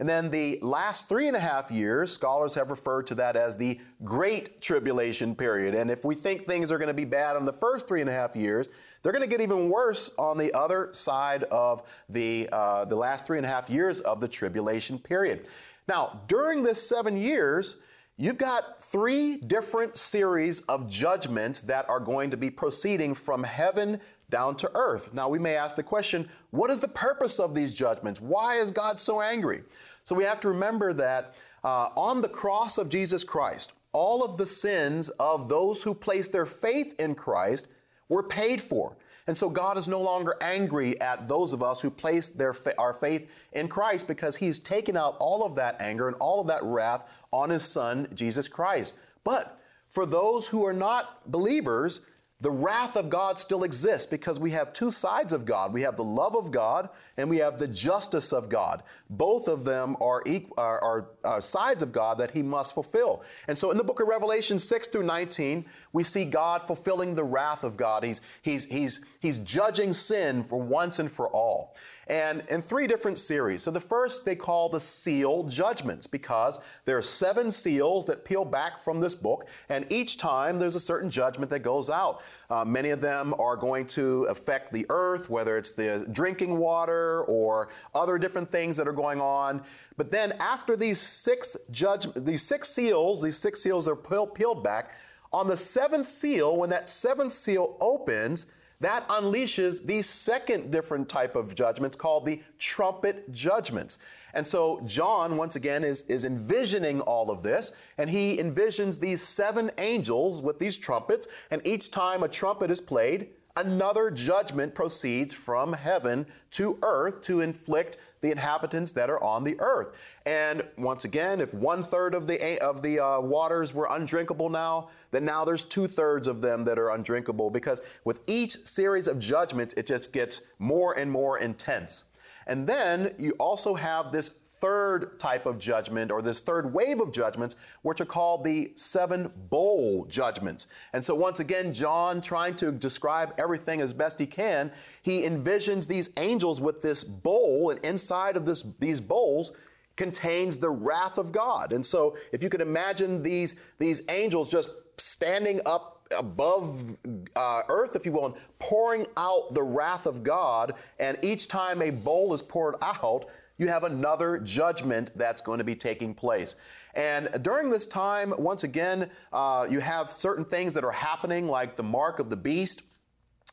And 0.00 0.08
then 0.08 0.30
the 0.30 0.60
last 0.62 1.08
three 1.08 1.26
and 1.26 1.36
a 1.36 1.40
half 1.40 1.72
years, 1.72 2.12
scholars 2.12 2.54
have 2.54 2.70
referred 2.70 3.06
to 3.08 3.16
that 3.16 3.34
as 3.34 3.56
the 3.56 3.80
Great 4.04 4.60
Tribulation 4.60 5.34
period. 5.34 5.74
And 5.74 5.90
if 5.90 6.04
we 6.04 6.14
think 6.14 6.42
things 6.42 6.70
are 6.70 6.78
going 6.78 6.88
to 6.88 6.94
be 6.94 7.04
bad 7.04 7.36
on 7.36 7.44
the 7.44 7.52
first 7.52 7.88
three 7.88 8.00
and 8.00 8.08
a 8.08 8.12
half 8.12 8.36
years, 8.36 8.68
they're 9.02 9.12
going 9.12 9.22
to 9.22 9.28
get 9.28 9.40
even 9.40 9.68
worse 9.68 10.12
on 10.16 10.38
the 10.38 10.52
other 10.54 10.90
side 10.92 11.44
of 11.44 11.82
the, 12.08 12.48
uh, 12.52 12.84
the 12.84 12.96
last 12.96 13.26
three 13.26 13.38
and 13.38 13.46
a 13.46 13.48
half 13.48 13.68
years 13.68 14.00
of 14.00 14.20
the 14.20 14.28
tribulation 14.28 14.98
period. 14.98 15.48
Now, 15.88 16.20
during 16.28 16.62
this 16.62 16.86
seven 16.86 17.16
years, 17.16 17.78
you've 18.16 18.38
got 18.38 18.82
three 18.82 19.38
different 19.38 19.96
series 19.96 20.60
of 20.62 20.88
judgments 20.88 21.60
that 21.62 21.88
are 21.88 22.00
going 22.00 22.30
to 22.30 22.36
be 22.36 22.50
proceeding 22.50 23.14
from 23.14 23.42
heaven 23.42 24.00
down 24.30 24.56
to 24.56 24.70
earth. 24.74 25.14
Now, 25.14 25.28
we 25.28 25.38
may 25.38 25.56
ask 25.56 25.76
the 25.76 25.82
question 25.82 26.28
what 26.50 26.70
is 26.70 26.80
the 26.80 26.88
purpose 26.88 27.38
of 27.38 27.54
these 27.54 27.74
judgments? 27.74 28.20
Why 28.20 28.56
is 28.56 28.70
God 28.70 29.00
so 29.00 29.20
angry? 29.20 29.62
So 30.04 30.14
we 30.14 30.24
have 30.24 30.40
to 30.40 30.48
remember 30.48 30.92
that 30.94 31.34
uh, 31.64 31.88
on 31.96 32.20
the 32.20 32.28
cross 32.28 32.78
of 32.78 32.88
Jesus 32.88 33.24
Christ, 33.24 33.72
all 33.92 34.22
of 34.24 34.36
the 34.36 34.46
sins 34.46 35.08
of 35.10 35.48
those 35.48 35.82
who 35.82 35.94
placed 35.94 36.32
their 36.32 36.46
faith 36.46 36.98
in 36.98 37.14
Christ 37.14 37.68
were 38.08 38.22
paid 38.22 38.60
for. 38.60 38.96
And 39.26 39.36
so 39.36 39.50
God 39.50 39.76
is 39.76 39.86
no 39.86 40.00
longer 40.00 40.34
angry 40.40 40.98
at 41.02 41.28
those 41.28 41.52
of 41.52 41.62
us 41.62 41.82
who 41.82 41.90
place 41.90 42.30
their 42.30 42.54
fa- 42.54 42.74
our 42.78 42.94
faith 42.94 43.30
in 43.52 43.68
Christ 43.68 44.08
because 44.08 44.36
He's 44.36 44.58
taken 44.58 44.96
out 44.96 45.16
all 45.20 45.44
of 45.44 45.54
that 45.56 45.78
anger 45.80 46.08
and 46.08 46.16
all 46.16 46.40
of 46.40 46.46
that 46.46 46.62
wrath 46.62 47.06
on 47.30 47.50
His 47.50 47.62
Son, 47.62 48.08
Jesus 48.14 48.48
Christ. 48.48 48.94
But 49.24 49.60
for 49.90 50.06
those 50.06 50.48
who 50.48 50.64
are 50.64 50.72
not 50.72 51.30
believers, 51.30 52.00
the 52.40 52.50
wrath 52.50 52.94
of 52.94 53.10
God 53.10 53.36
still 53.36 53.64
exists 53.64 54.06
because 54.06 54.38
we 54.38 54.52
have 54.52 54.72
two 54.72 54.92
sides 54.92 55.32
of 55.32 55.44
God. 55.44 55.72
We 55.72 55.82
have 55.82 55.96
the 55.96 56.04
love 56.04 56.36
of 56.36 56.52
God 56.52 56.88
and 57.16 57.28
we 57.28 57.38
have 57.38 57.58
the 57.58 57.66
justice 57.66 58.32
of 58.32 58.48
God. 58.48 58.84
Both 59.10 59.48
of 59.48 59.64
them 59.64 59.96
are, 60.00 60.22
are, 60.56 60.80
are, 60.80 61.08
are, 61.24 61.40
sides 61.40 61.82
of 61.82 61.90
God 61.90 62.16
that 62.18 62.30
He 62.30 62.42
must 62.42 62.74
fulfill. 62.74 63.24
And 63.48 63.58
so 63.58 63.72
in 63.72 63.76
the 63.76 63.82
book 63.82 63.98
of 63.98 64.06
Revelation 64.06 64.60
6 64.60 64.86
through 64.86 65.02
19, 65.02 65.64
we 65.92 66.04
see 66.04 66.24
God 66.24 66.62
fulfilling 66.62 67.16
the 67.16 67.24
wrath 67.24 67.64
of 67.64 67.76
God. 67.76 68.04
He's, 68.04 68.20
he's, 68.42 68.66
he's, 68.66 69.04
he's 69.18 69.38
judging 69.38 69.92
sin 69.92 70.44
for 70.44 70.60
once 70.60 71.00
and 71.00 71.10
for 71.10 71.28
all 71.30 71.74
and 72.08 72.42
in 72.48 72.62
three 72.62 72.86
different 72.86 73.18
series. 73.18 73.62
So 73.62 73.70
the 73.70 73.80
first 73.80 74.24
they 74.24 74.34
call 74.34 74.68
the 74.68 74.80
seal 74.80 75.44
judgments 75.44 76.06
because 76.06 76.60
there 76.84 76.96
are 76.96 77.02
seven 77.02 77.50
seals 77.50 78.06
that 78.06 78.24
peel 78.24 78.44
back 78.44 78.78
from 78.78 79.00
this 79.00 79.14
book, 79.14 79.46
and 79.68 79.86
each 79.90 80.16
time 80.16 80.58
there's 80.58 80.74
a 80.74 80.80
certain 80.80 81.10
judgment 81.10 81.50
that 81.50 81.60
goes 81.60 81.90
out. 81.90 82.22
Uh, 82.50 82.64
many 82.64 82.90
of 82.90 83.00
them 83.00 83.34
are 83.38 83.56
going 83.56 83.86
to 83.86 84.24
affect 84.24 84.72
the 84.72 84.86
earth, 84.88 85.28
whether 85.28 85.58
it's 85.58 85.72
the 85.72 86.06
drinking 86.12 86.56
water 86.56 87.22
or 87.24 87.68
other 87.94 88.18
different 88.18 88.50
things 88.50 88.76
that 88.76 88.88
are 88.88 88.92
going 88.92 89.20
on. 89.20 89.62
But 89.96 90.10
then 90.10 90.32
after 90.40 90.76
these 90.76 91.00
six 91.00 91.56
judge, 91.70 92.06
these 92.14 92.42
six 92.42 92.70
seals, 92.70 93.20
these 93.20 93.36
six 93.36 93.60
seals 93.60 93.86
are 93.88 93.96
peeled 93.96 94.64
back. 94.64 94.94
On 95.32 95.46
the 95.46 95.56
seventh 95.56 96.08
seal, 96.08 96.56
when 96.56 96.70
that 96.70 96.88
seventh 96.88 97.34
seal 97.34 97.76
opens, 97.80 98.46
that 98.80 99.06
unleashes 99.08 99.84
the 99.84 100.02
second 100.02 100.70
different 100.70 101.08
type 101.08 101.36
of 101.36 101.54
judgments 101.54 101.96
called 101.96 102.24
the 102.24 102.42
trumpet 102.58 103.30
judgments. 103.32 103.98
And 104.34 104.46
so 104.46 104.80
John, 104.84 105.36
once 105.36 105.56
again, 105.56 105.84
is, 105.84 106.02
is 106.02 106.24
envisioning 106.24 107.00
all 107.00 107.30
of 107.30 107.42
this, 107.42 107.74
and 107.96 108.10
he 108.10 108.36
envisions 108.36 109.00
these 109.00 109.22
seven 109.22 109.70
angels 109.78 110.42
with 110.42 110.58
these 110.58 110.76
trumpets, 110.76 111.26
and 111.50 111.66
each 111.66 111.90
time 111.90 112.22
a 112.22 112.28
trumpet 112.28 112.70
is 112.70 112.80
played, 112.80 113.30
another 113.56 114.10
judgment 114.10 114.74
proceeds 114.74 115.34
from 115.34 115.72
heaven 115.72 116.26
to 116.52 116.78
earth 116.82 117.22
to 117.22 117.40
inflict 117.40 117.96
the 118.20 118.30
inhabitants 118.30 118.92
that 118.92 119.10
are 119.10 119.22
on 119.22 119.44
the 119.44 119.58
earth. 119.60 119.92
And 120.26 120.62
once 120.76 121.04
again, 121.04 121.40
if 121.40 121.54
one 121.54 121.82
third 121.82 122.14
of 122.14 122.26
the 122.26 122.60
of 122.60 122.82
the 122.82 123.00
uh, 123.00 123.20
waters 123.20 123.74
were 123.74 123.88
undrinkable 123.90 124.48
now, 124.48 124.88
then 125.10 125.24
now 125.24 125.44
there's 125.44 125.64
two 125.64 125.86
thirds 125.86 126.28
of 126.28 126.40
them 126.40 126.64
that 126.64 126.78
are 126.78 126.90
undrinkable 126.90 127.50
because 127.50 127.82
with 128.04 128.20
each 128.26 128.52
series 128.66 129.08
of 129.08 129.18
judgments, 129.18 129.74
it 129.74 129.86
just 129.86 130.12
gets 130.12 130.42
more 130.58 130.98
and 130.98 131.10
more 131.10 131.38
intense. 131.38 132.04
And 132.46 132.66
then 132.66 133.14
you 133.18 133.32
also 133.32 133.74
have 133.74 134.10
this 134.10 134.30
third 134.60 135.18
type 135.18 135.46
of 135.46 135.58
judgment 135.58 136.10
or 136.10 136.22
this 136.22 136.40
third 136.40 136.72
wave 136.72 137.00
of 137.00 137.12
judgments, 137.12 137.56
which 137.82 138.00
are 138.00 138.06
called 138.06 138.44
the 138.44 138.72
seven 138.74 139.30
bowl 139.50 140.04
judgments. 140.06 140.66
And 140.92 141.04
so, 141.04 141.14
once 141.14 141.40
again, 141.40 141.72
John, 141.72 142.20
trying 142.20 142.56
to 142.56 142.72
describe 142.72 143.34
everything 143.38 143.80
as 143.80 143.94
best 143.94 144.18
he 144.18 144.26
can, 144.26 144.70
he 145.02 145.22
envisions 145.22 145.86
these 145.86 146.10
angels 146.16 146.60
with 146.60 146.82
this 146.82 147.04
bowl, 147.04 147.70
and 147.70 147.78
inside 147.84 148.36
of 148.36 148.44
this, 148.44 148.64
these 148.78 149.00
bowls, 149.00 149.52
contains 149.96 150.56
the 150.56 150.70
wrath 150.70 151.18
of 151.18 151.32
God. 151.32 151.72
And 151.72 151.84
so, 151.84 152.16
if 152.32 152.42
you 152.42 152.48
could 152.48 152.60
imagine 152.60 153.22
these, 153.22 153.56
these 153.78 154.02
angels 154.08 154.50
just 154.50 154.70
standing 154.96 155.60
up 155.66 155.98
above 156.16 156.96
uh, 157.36 157.62
earth, 157.68 157.94
if 157.96 158.06
you 158.06 158.12
will, 158.12 158.26
and 158.26 158.34
pouring 158.58 159.06
out 159.16 159.52
the 159.52 159.62
wrath 159.62 160.06
of 160.06 160.22
God, 160.22 160.74
and 160.98 161.18
each 161.22 161.48
time 161.48 161.82
a 161.82 161.90
bowl 161.90 162.32
is 162.34 162.42
poured 162.42 162.76
out, 162.82 163.26
you 163.58 163.68
have 163.68 163.84
another 163.84 164.38
judgment 164.38 165.10
that's 165.16 165.42
going 165.42 165.58
to 165.58 165.64
be 165.64 165.74
taking 165.74 166.14
place. 166.14 166.56
And 166.94 167.28
during 167.42 167.68
this 167.68 167.86
time, 167.86 168.32
once 168.38 168.64
again, 168.64 169.10
uh, 169.32 169.66
you 169.68 169.80
have 169.80 170.10
certain 170.10 170.44
things 170.44 170.74
that 170.74 170.84
are 170.84 170.92
happening, 170.92 171.46
like 171.46 171.76
the 171.76 171.82
mark 171.82 172.18
of 172.18 172.30
the 172.30 172.36
beast 172.36 172.82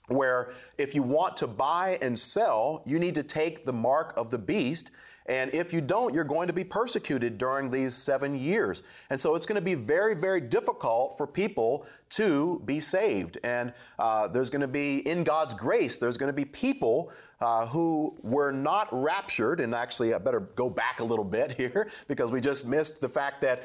where 0.08 0.52
if 0.78 0.94
you 0.94 1.02
want 1.02 1.36
to 1.38 1.48
buy 1.48 1.98
and 2.02 2.18
sell, 2.18 2.84
you 2.86 3.00
need 3.00 3.16
to 3.16 3.24
take 3.24 3.66
the 3.66 3.74
mark 3.74 4.14
of 4.16 4.30
the 4.30 4.38
beast 4.38 4.92
and 5.28 5.54
if 5.54 5.74
you 5.74 5.82
don't, 5.82 6.14
you're 6.14 6.24
going 6.24 6.48
to 6.48 6.54
be 6.54 6.64
persecuted 6.64 7.38
during 7.38 7.70
these 7.70 7.96
seven 7.96 8.38
years. 8.38 8.84
And 9.10 9.20
so 9.20 9.36
it's 9.36 9.46
going 9.46 9.56
to 9.56 9.62
be 9.62 9.74
very, 9.74 10.14
very 10.14 10.40
difficult 10.40 11.18
for 11.18 11.26
people 11.26 11.88
to 12.12 12.62
be 12.66 12.80
saved. 12.80 13.40
And 13.44 13.74
uh, 13.98 14.28
there's 14.28 14.52
going 14.52 14.62
to 14.62 14.68
be, 14.68 15.00
in 15.08 15.24
God's 15.24 15.56
grace, 15.56 15.98
there's 15.98 16.18
going 16.18 16.30
to 16.30 16.34
be 16.34 16.46
people 16.46 17.12
uh, 17.42 17.66
who 17.68 18.16
were 18.22 18.52
not 18.52 18.88
raptured. 18.92 19.60
And 19.60 19.74
actually, 19.74 20.14
I 20.14 20.20
better 20.20 20.42
go 20.42 20.70
back 20.70 21.00
a 21.00 21.04
little 21.04 21.26
bit 21.26 21.52
here 21.58 21.90
because 22.08 22.32
we 22.32 22.40
just 22.40 22.68
missed 22.68 23.02
the 23.02 23.10
fact 23.10 23.42
that 23.42 23.64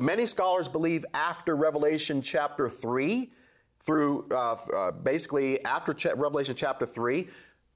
many 0.00 0.26
scholars 0.26 0.68
believe 0.68 1.04
after 1.14 1.54
Revelation 1.54 2.20
chapter 2.20 2.68
3, 2.68 3.30
through 3.80 4.26
uh, 4.32 4.56
uh 4.74 4.90
basically 4.90 5.64
after 5.64 5.94
Revelation 6.16 6.56
chapter 6.56 6.84
3, 6.84 7.28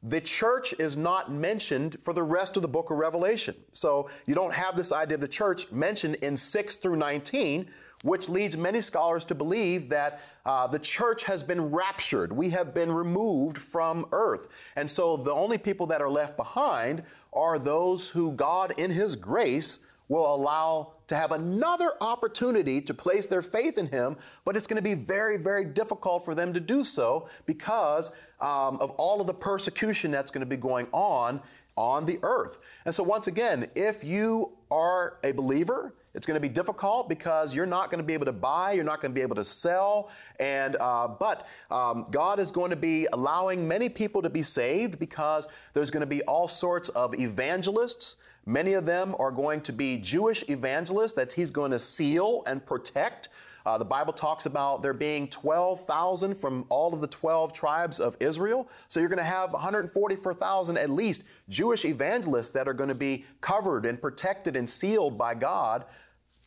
the 0.03 0.21
church 0.21 0.75
is 0.79 0.97
not 0.97 1.31
mentioned 1.31 1.99
for 2.01 2.13
the 2.13 2.23
rest 2.23 2.57
of 2.57 2.63
the 2.63 2.69
book 2.69 2.91
of 2.91 2.99
Revelation. 2.99 3.55
So 3.73 4.11
you 4.27 4.35
don't 4.35 4.53
have 4.53 4.77
this 4.77 4.91
idea 4.91 5.15
of 5.15 5.21
the 5.21 5.29
church 5.29 5.71
mentioned 5.71 6.17
in 6.17 6.37
6 6.37 6.77
through 6.77 6.97
19, 6.97 7.69
which 8.03 8.29
leads 8.29 8.57
many 8.57 8.81
scholars 8.81 9.25
to 9.27 9.35
believe 9.35 9.89
that 9.91 10.21
uh, 10.45 10.67
the 10.67 10.79
church 10.81 11.23
has 11.25 11.45
been 11.45 11.71
raptured. 11.71 12.33
We 12.33 12.51
have 12.51 12.75
been 12.75 12.91
removed 12.91 13.59
from 13.59 14.07
earth. 14.11 14.49
And 14.75 14.91
so 14.91 15.17
the 15.17 15.33
only 15.33 15.57
people 15.57 15.87
that 15.87 16.03
are 16.03 16.11
left 16.11 16.37
behind 16.37 17.05
are 17.33 17.61
those 17.61 18.11
who 18.11 18.33
God, 18.33 18.75
in 18.79 18.91
His 18.91 19.15
grace, 19.15 19.87
will 20.09 20.35
allow 20.35 20.95
to 21.07 21.15
have 21.15 21.33
another 21.33 21.93
opportunity 22.01 22.81
to 22.81 22.93
place 22.93 23.27
their 23.27 23.41
faith 23.41 23.79
in 23.79 23.87
Him, 23.87 24.17
but 24.45 24.57
it's 24.57 24.67
going 24.67 24.77
to 24.77 24.83
be 24.83 24.95
very, 24.95 25.37
very 25.37 25.65
difficult 25.65 26.25
for 26.25 26.35
them 26.35 26.53
to 26.53 26.61
do 26.61 26.83
so 26.83 27.29
because 27.47 28.15
um, 28.43 28.77
of 28.81 28.91
all 28.93 29.21
of 29.21 29.27
the 29.27 29.35
persecution 29.35 30.11
that's 30.11 30.31
going 30.31 30.41
to 30.41 30.47
be 30.47 30.57
going 30.57 30.89
on 30.93 31.41
on 31.77 32.05
the 32.05 32.19
earth. 32.23 32.59
And 32.85 32.95
so, 32.95 33.03
once 33.03 33.29
again, 33.29 33.69
if 33.75 34.05
you 34.05 34.53
are 34.71 35.19
a 35.25 35.33
believer, 35.33 35.95
it's 36.15 36.27
going 36.27 36.35
to 36.35 36.41
be 36.41 36.53
difficult 36.53 37.09
because 37.09 37.55
you're 37.55 37.65
not 37.65 37.91
going 37.91 37.99
to 37.99 38.05
be 38.07 38.13
able 38.13 38.27
to 38.27 38.33
buy, 38.33 38.73
you're 38.73 38.85
not 38.85 39.01
going 39.01 39.13
to 39.13 39.15
be 39.15 39.23
able 39.23 39.37
to 39.37 39.45
sell, 39.45 40.11
and 40.39 40.77
uh, 40.79 41.09
but 41.09 41.47
um, 41.71 42.07
God 42.11 42.39
is 42.39 42.51
going 42.51 42.71
to 42.71 42.77
be 42.77 43.07
allowing 43.13 43.67
many 43.67 43.89
people 43.89 44.21
to 44.21 44.29
be 44.29 44.43
saved 44.43 44.99
because 44.99 45.49
there's 45.73 45.91
going 45.91 46.03
to 46.03 46.07
be 46.07 46.21
all 46.23 46.49
sorts 46.49 46.91
of 46.91 47.19
evangelists. 47.19 48.17
Many 48.45 48.75
of 48.75 48.85
them 48.85 49.15
are 49.19 49.31
going 49.31 49.61
to 49.63 49.73
be 49.73 49.99
Jewish 49.99 50.47
evangelists 50.51 51.15
that 51.15 51.33
He's 51.33 51.51
going 51.51 51.71
to 51.71 51.79
seal 51.79 52.43
and 52.47 52.65
protect. 52.65 53.29
Uh, 53.65 53.79
the 53.79 53.85
Bible 53.85 54.13
talks 54.13 54.47
about 54.47 54.83
there 54.83 54.93
being 54.93 55.29
12,000 55.29 56.35
from 56.35 56.65
all 56.69 56.93
of 56.93 57.01
the 57.01 57.07
12 57.07 57.53
tribes 57.53 58.01
of 58.01 58.17
Israel. 58.21 58.69
So 58.89 59.01
you're 59.01 59.09
going 59.09 59.19
to 59.19 59.25
have 59.25 59.53
144,000 59.53 60.77
at 60.77 60.91
least 60.91 61.25
Jewish 61.49 61.85
evangelists 61.85 62.51
that 62.53 62.69
are 62.69 62.75
going 62.75 62.89
to 62.89 62.95
be 62.95 63.25
covered 63.41 63.87
and 63.87 64.01
protected 64.01 64.57
and 64.57 64.69
sealed 64.69 65.17
by 65.17 65.35
God 65.35 65.85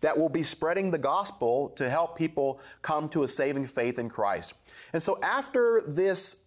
that 0.02 0.18
will 0.18 0.30
be 0.30 0.44
spreading 0.44 0.92
the 0.92 0.98
gospel 0.98 1.70
to 1.70 1.90
help 1.90 2.18
people 2.18 2.60
come 2.82 3.10
to 3.10 3.24
a 3.24 3.28
saving 3.28 3.66
faith 3.66 3.98
in 3.98 4.10
Christ. 4.10 4.54
And 4.94 5.02
so 5.02 5.18
after 5.24 5.82
this 5.88 6.44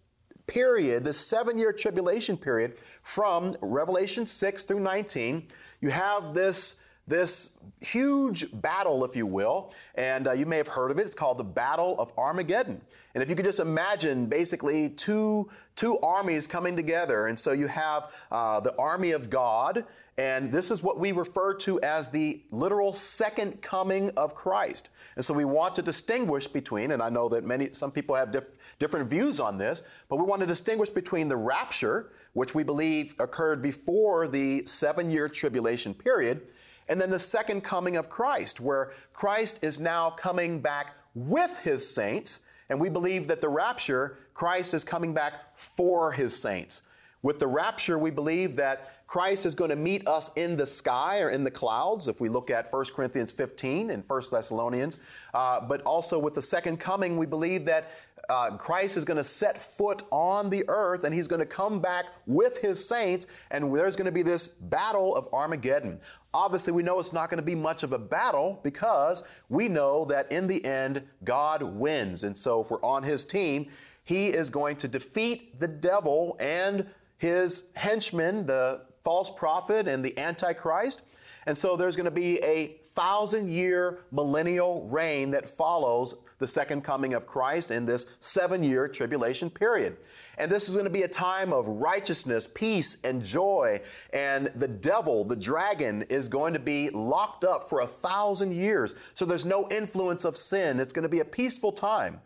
period, 0.46 1.04
this 1.04 1.18
seven 1.18 1.58
year 1.58 1.72
tribulation 1.72 2.36
period 2.36 2.80
from 3.02 3.56
Revelation 3.60 4.26
6 4.26 4.62
through 4.64 4.80
19, 4.80 5.48
you 5.80 5.90
have 5.90 6.34
this 6.34 6.80
this 7.08 7.58
huge 7.80 8.46
battle, 8.60 9.04
if 9.04 9.14
you 9.16 9.26
will, 9.26 9.72
and 9.94 10.28
uh, 10.28 10.32
you 10.32 10.46
may 10.46 10.56
have 10.56 10.68
heard 10.68 10.90
of 10.90 10.98
it. 10.98 11.02
It's 11.02 11.14
called 11.14 11.38
the 11.38 11.44
Battle 11.44 11.98
of 11.98 12.12
Armageddon. 12.18 12.80
And 13.14 13.22
if 13.22 13.30
you 13.30 13.36
could 13.36 13.44
just 13.44 13.60
imagine 13.60 14.26
basically 14.26 14.90
two, 14.90 15.48
two 15.76 15.98
armies 16.00 16.46
coming 16.46 16.76
together. 16.76 17.26
And 17.26 17.38
so 17.38 17.52
you 17.52 17.66
have 17.68 18.10
uh, 18.30 18.60
the 18.60 18.76
army 18.78 19.12
of 19.12 19.30
God, 19.30 19.84
and 20.18 20.50
this 20.50 20.72
is 20.72 20.82
what 20.82 20.98
we 20.98 21.12
refer 21.12 21.54
to 21.54 21.80
as 21.80 22.08
the 22.08 22.42
literal 22.50 22.92
second 22.92 23.62
coming 23.62 24.10
of 24.16 24.34
Christ. 24.34 24.90
And 25.14 25.24
so 25.24 25.32
we 25.32 25.44
want 25.44 25.76
to 25.76 25.82
distinguish 25.82 26.48
between, 26.48 26.90
and 26.90 27.00
I 27.00 27.08
know 27.08 27.28
that 27.28 27.44
many, 27.44 27.72
some 27.72 27.92
people 27.92 28.16
have 28.16 28.32
diff, 28.32 28.44
different 28.80 29.08
views 29.08 29.38
on 29.38 29.58
this, 29.58 29.84
but 30.08 30.16
we 30.16 30.24
want 30.24 30.40
to 30.40 30.46
distinguish 30.46 30.90
between 30.90 31.28
the 31.28 31.36
rapture, 31.36 32.10
which 32.32 32.54
we 32.54 32.64
believe 32.64 33.14
occurred 33.20 33.62
before 33.62 34.26
the 34.26 34.66
seven 34.66 35.10
year 35.10 35.28
tribulation 35.28 35.94
period, 35.94 36.42
and 36.88 37.00
then 37.00 37.10
the 37.10 37.18
second 37.18 37.62
coming 37.62 37.96
of 37.96 38.08
Christ, 38.08 38.60
where 38.60 38.92
Christ 39.12 39.60
is 39.62 39.78
now 39.78 40.10
coming 40.10 40.60
back 40.60 40.94
with 41.14 41.58
his 41.58 41.88
saints. 41.88 42.40
And 42.70 42.80
we 42.80 42.88
believe 42.88 43.28
that 43.28 43.40
the 43.40 43.48
rapture, 43.48 44.18
Christ 44.34 44.74
is 44.74 44.84
coming 44.84 45.14
back 45.14 45.56
for 45.56 46.12
his 46.12 46.38
saints. 46.38 46.82
With 47.22 47.40
the 47.40 47.46
rapture, 47.46 47.98
we 47.98 48.10
believe 48.10 48.56
that 48.56 49.06
Christ 49.08 49.46
is 49.46 49.54
going 49.54 49.70
to 49.70 49.76
meet 49.76 50.06
us 50.06 50.30
in 50.36 50.56
the 50.56 50.66
sky 50.66 51.20
or 51.20 51.30
in 51.30 51.42
the 51.42 51.50
clouds, 51.50 52.06
if 52.08 52.20
we 52.20 52.28
look 52.28 52.50
at 52.50 52.72
1 52.72 52.84
Corinthians 52.94 53.32
15 53.32 53.90
and 53.90 54.04
1 54.06 54.22
Thessalonians. 54.30 54.98
Uh, 55.34 55.60
but 55.60 55.82
also 55.82 56.18
with 56.18 56.34
the 56.34 56.42
second 56.42 56.78
coming, 56.78 57.16
we 57.16 57.26
believe 57.26 57.64
that 57.64 57.90
uh, 58.28 58.56
Christ 58.56 58.96
is 58.96 59.04
going 59.04 59.16
to 59.16 59.24
set 59.24 59.56
foot 59.56 60.02
on 60.10 60.50
the 60.50 60.64
earth 60.68 61.04
and 61.04 61.14
he's 61.14 61.26
going 61.26 61.40
to 61.40 61.46
come 61.46 61.80
back 61.80 62.06
with 62.26 62.58
his 62.58 62.86
saints, 62.86 63.26
and 63.50 63.74
there's 63.74 63.96
going 63.96 64.06
to 64.06 64.12
be 64.12 64.22
this 64.22 64.46
battle 64.48 65.16
of 65.16 65.28
Armageddon. 65.32 65.98
Obviously, 66.34 66.72
we 66.72 66.82
know 66.82 67.00
it's 67.00 67.12
not 67.12 67.30
going 67.30 67.38
to 67.38 67.46
be 67.46 67.54
much 67.54 67.82
of 67.82 67.92
a 67.92 67.98
battle 67.98 68.60
because 68.62 69.22
we 69.48 69.66
know 69.66 70.04
that 70.06 70.30
in 70.30 70.46
the 70.46 70.62
end, 70.64 71.02
God 71.24 71.62
wins. 71.62 72.22
And 72.22 72.36
so, 72.36 72.60
if 72.60 72.70
we're 72.70 72.82
on 72.82 73.02
his 73.02 73.24
team, 73.24 73.70
he 74.04 74.28
is 74.28 74.50
going 74.50 74.76
to 74.76 74.88
defeat 74.88 75.58
the 75.58 75.68
devil 75.68 76.36
and 76.38 76.86
his 77.16 77.64
henchmen, 77.76 78.46
the 78.46 78.82
false 79.02 79.30
prophet 79.30 79.88
and 79.88 80.04
the 80.04 80.18
antichrist. 80.18 81.02
And 81.46 81.56
so, 81.56 81.76
there's 81.76 81.96
going 81.96 82.04
to 82.04 82.10
be 82.10 82.38
a 82.42 82.78
thousand 82.84 83.48
year 83.48 84.00
millennial 84.10 84.86
reign 84.88 85.30
that 85.30 85.48
follows 85.48 86.16
the 86.38 86.46
second 86.46 86.82
coming 86.82 87.14
of 87.14 87.26
Christ 87.26 87.70
in 87.70 87.84
this 87.84 88.06
seven 88.20 88.62
year 88.62 88.88
tribulation 88.88 89.50
period. 89.50 89.96
And 90.38 90.50
this 90.50 90.68
is 90.68 90.74
going 90.74 90.84
to 90.84 90.90
be 90.90 91.02
a 91.02 91.08
time 91.08 91.52
of 91.52 91.66
righteousness, 91.66 92.48
peace, 92.52 92.98
and 93.02 93.24
joy. 93.24 93.80
And 94.12 94.46
the 94.54 94.68
devil, 94.68 95.24
the 95.24 95.36
dragon, 95.36 96.02
is 96.02 96.28
going 96.28 96.52
to 96.54 96.60
be 96.60 96.90
locked 96.90 97.44
up 97.44 97.68
for 97.68 97.80
a 97.80 97.86
thousand 97.86 98.52
years. 98.52 98.94
So 99.14 99.24
there's 99.24 99.44
no 99.44 99.68
influence 99.68 100.24
of 100.24 100.36
sin. 100.36 100.78
It's 100.78 100.92
going 100.92 101.02
to 101.02 101.08
be 101.08 101.20
a 101.20 101.24
peaceful 101.24 101.72
time. 101.72 102.20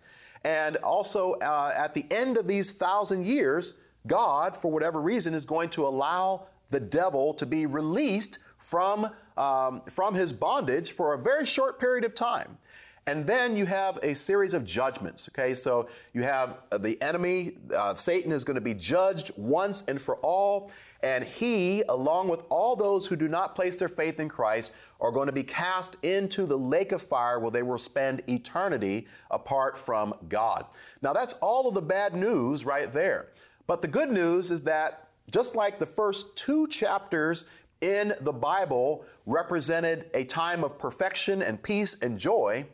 And 0.44 0.76
also, 0.78 1.32
uh, 1.34 1.72
at 1.76 1.94
the 1.94 2.04
end 2.10 2.36
of 2.36 2.46
these 2.46 2.72
thousand 2.72 3.26
years, 3.26 3.74
God, 4.06 4.56
for 4.56 4.70
whatever 4.70 5.00
reason, 5.00 5.34
is 5.34 5.46
going 5.46 5.70
to 5.70 5.86
allow 5.86 6.46
the 6.70 6.80
devil 6.80 7.32
to 7.34 7.46
be 7.46 7.66
released 7.66 8.38
from, 8.58 9.08
um, 9.36 9.80
from 9.82 10.14
his 10.14 10.32
bondage 10.32 10.92
for 10.92 11.14
a 11.14 11.18
very 11.18 11.46
short 11.46 11.78
period 11.78 12.04
of 12.04 12.14
time. 12.14 12.58
And 13.06 13.26
then 13.26 13.56
you 13.56 13.66
have 13.66 13.98
a 14.02 14.14
series 14.14 14.54
of 14.54 14.64
judgments. 14.64 15.28
Okay, 15.28 15.54
so 15.54 15.88
you 16.12 16.22
have 16.22 16.58
uh, 16.70 16.78
the 16.78 17.00
enemy, 17.02 17.56
uh, 17.76 17.94
Satan 17.94 18.30
is 18.30 18.44
going 18.44 18.54
to 18.54 18.60
be 18.60 18.74
judged 18.74 19.32
once 19.36 19.82
and 19.88 20.00
for 20.00 20.16
all. 20.16 20.70
And 21.02 21.24
he, 21.24 21.82
along 21.88 22.28
with 22.28 22.44
all 22.48 22.76
those 22.76 23.06
who 23.06 23.16
do 23.16 23.26
not 23.26 23.56
place 23.56 23.76
their 23.76 23.88
faith 23.88 24.20
in 24.20 24.28
Christ, 24.28 24.72
are 25.00 25.10
going 25.10 25.26
to 25.26 25.32
be 25.32 25.42
cast 25.42 25.96
into 26.04 26.46
the 26.46 26.56
lake 26.56 26.92
of 26.92 27.02
fire 27.02 27.40
where 27.40 27.50
they 27.50 27.64
will 27.64 27.76
spend 27.76 28.22
eternity 28.28 29.08
apart 29.32 29.76
from 29.76 30.14
God. 30.28 30.64
Now, 31.02 31.12
that's 31.12 31.34
all 31.34 31.66
of 31.66 31.74
the 31.74 31.82
bad 31.82 32.14
news 32.14 32.64
right 32.64 32.92
there. 32.92 33.30
But 33.66 33.82
the 33.82 33.88
good 33.88 34.10
news 34.10 34.52
is 34.52 34.62
that 34.62 35.08
just 35.32 35.56
like 35.56 35.80
the 35.80 35.86
first 35.86 36.36
two 36.36 36.68
chapters 36.68 37.46
in 37.80 38.12
the 38.20 38.32
Bible 38.32 39.04
represented 39.26 40.08
a 40.14 40.24
time 40.24 40.62
of 40.62 40.78
perfection 40.78 41.42
and 41.42 41.60
peace 41.60 42.00
and 42.00 42.16
joy, 42.16 42.64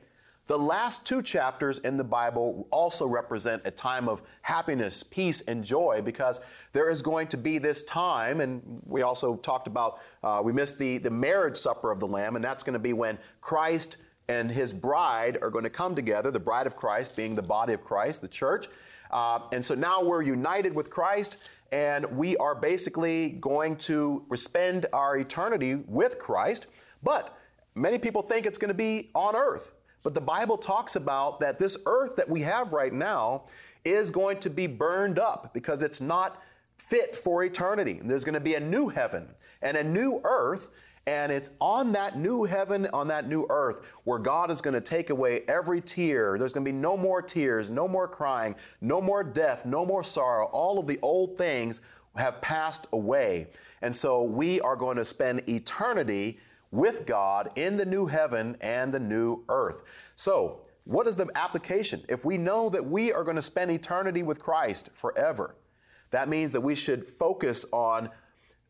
The 0.49 0.59
last 0.59 1.07
two 1.07 1.21
chapters 1.21 1.77
in 1.81 1.99
the 1.99 2.05
Bible 2.05 2.67
also 2.71 3.07
represent 3.07 3.61
a 3.67 3.71
time 3.71 4.09
of 4.09 4.23
happiness, 4.41 5.03
peace, 5.03 5.43
and 5.43 5.63
joy 5.63 6.01
because 6.03 6.41
there 6.73 6.89
is 6.89 7.03
going 7.03 7.29
to 7.29 7.37
be 7.37 7.59
this 7.59 7.83
time, 7.83 8.41
and 8.41 8.63
we 8.87 9.03
also 9.03 9.37
talked 9.37 9.67
about, 9.67 10.01
uh, 10.25 10.41
we 10.43 10.55
missed 10.55 10.79
the, 10.79 10.97
the 10.97 11.11
marriage 11.11 11.59
supper 11.59 11.91
of 11.91 12.01
the 12.01 12.07
Lamb, 12.07 12.35
and 12.35 12.43
that's 12.43 12.63
going 12.65 12.73
to 12.73 12.79
be 12.79 12.95
when 12.95 13.19
Christ 13.43 13.99
and 14.29 14.51
his 14.51 14.73
bride 14.73 15.37
are 15.43 15.51
going 15.51 15.65
to 15.65 15.71
come 15.71 15.95
together, 15.95 16.31
the 16.31 16.41
bride 16.41 16.67
of 16.67 16.77
Christ 16.77 17.15
being 17.15 17.35
the 17.35 17.43
body 17.43 17.75
of 17.75 17.85
Christ, 17.85 18.23
the 18.23 18.29
church. 18.29 18.69
Uh, 19.11 19.41
and 19.53 19.63
so 19.63 19.75
now 19.75 20.03
we're 20.03 20.23
united 20.23 20.75
with 20.75 20.89
Christ, 20.89 21.51
and 21.73 22.07
we 22.07 22.39
are 22.39 22.55
basically 22.55 23.33
going 23.33 23.77
to 23.77 24.25
spend 24.35 24.87
our 24.95 25.19
eternity 25.19 25.75
with 25.75 26.19
Christ. 26.19 26.69
But 27.03 27.37
many 27.75 27.99
people 27.99 28.23
think 28.23 28.47
it's 28.47 28.57
going 28.57 28.69
to 28.69 28.75
be 28.75 29.11
on 29.15 29.37
earth. 29.37 29.73
But 30.09 30.15
the 30.15 30.23
Bible 30.23 30.57
talks 30.57 30.97
about 30.97 31.39
that 31.41 31.59
this 31.59 31.77
earth 31.85 32.17
that 32.17 32.31
we 32.31 32.41
have 32.41 32.73
right 32.73 32.95
now 32.95 33.43
is 33.85 34.11
going 34.11 34.41
to 34.41 34.49
be 34.49 34.67
burned 34.67 35.19
up 35.19 35.53
because 35.53 35.83
it's 35.83 36.01
not 36.01 36.43
fit 36.79 37.15
for 37.15 37.45
eternity. 37.45 38.01
There's 38.03 38.25
going 38.25 38.33
to 38.33 38.41
be 38.41 38.55
a 38.55 38.61
new 38.61 38.89
heaven 38.89 39.29
and 39.61 39.77
a 39.77 39.85
new 39.85 40.23
earth. 40.25 40.71
And 41.07 41.31
it's 41.31 41.51
on 41.61 41.93
that 41.93 42.17
new 42.17 42.45
heaven, 42.45 42.87
on 42.95 43.09
that 43.09 43.29
new 43.29 43.45
earth, 43.51 43.83
where 44.05 44.19
God 44.19 44.51
is 44.51 44.63
going 44.63 44.73
to 44.73 44.81
take 44.81 45.11
away 45.11 45.43
every 45.47 45.83
tear. 45.83 46.39
There's 46.39 46.55
going 46.55 46.65
to 46.65 46.73
be 46.73 46.79
no 46.79 46.97
more 46.97 47.21
tears, 47.21 47.69
no 47.69 47.87
more 47.87 48.09
crying, 48.09 48.57
no 48.81 49.03
more 49.03 49.23
death, 49.23 49.67
no 49.67 49.85
more 49.85 50.03
sorrow. 50.03 50.47
All 50.47 50.79
of 50.79 50.87
the 50.87 50.99
old 51.03 51.37
things 51.37 51.83
have 52.17 52.41
passed 52.41 52.87
away. 52.95 53.49
And 53.83 53.95
so 53.95 54.23
we 54.23 54.59
are 54.63 54.75
going 54.75 54.97
to 54.97 55.05
spend 55.05 55.47
eternity 55.51 56.39
with 56.71 57.07
God 57.07 57.51
in 57.57 57.77
the 57.77 57.87
new 57.87 58.07
heaven 58.07 58.57
and 58.61 58.93
the 58.93 59.01
new 59.01 59.45
earth. 59.49 59.83
So, 60.17 60.63
what 60.85 61.07
is 61.07 61.17
the 61.17 61.31
application? 61.35 62.03
If 62.09 62.25
we 62.25 62.39
know 62.39 62.71
that 62.71 62.85
we 62.85 63.13
are 63.13 63.23
going 63.23 63.37
to 63.37 63.43
spend 63.43 63.71
eternity 63.71 64.23
with 64.23 64.41
Christ 64.41 64.89
forever, 64.95 65.55
that 66.11 66.31
means 66.31 66.53
that 66.53 66.63
we 66.63 66.75
should 66.75 67.05
focus 67.05 67.67
on 67.73 68.09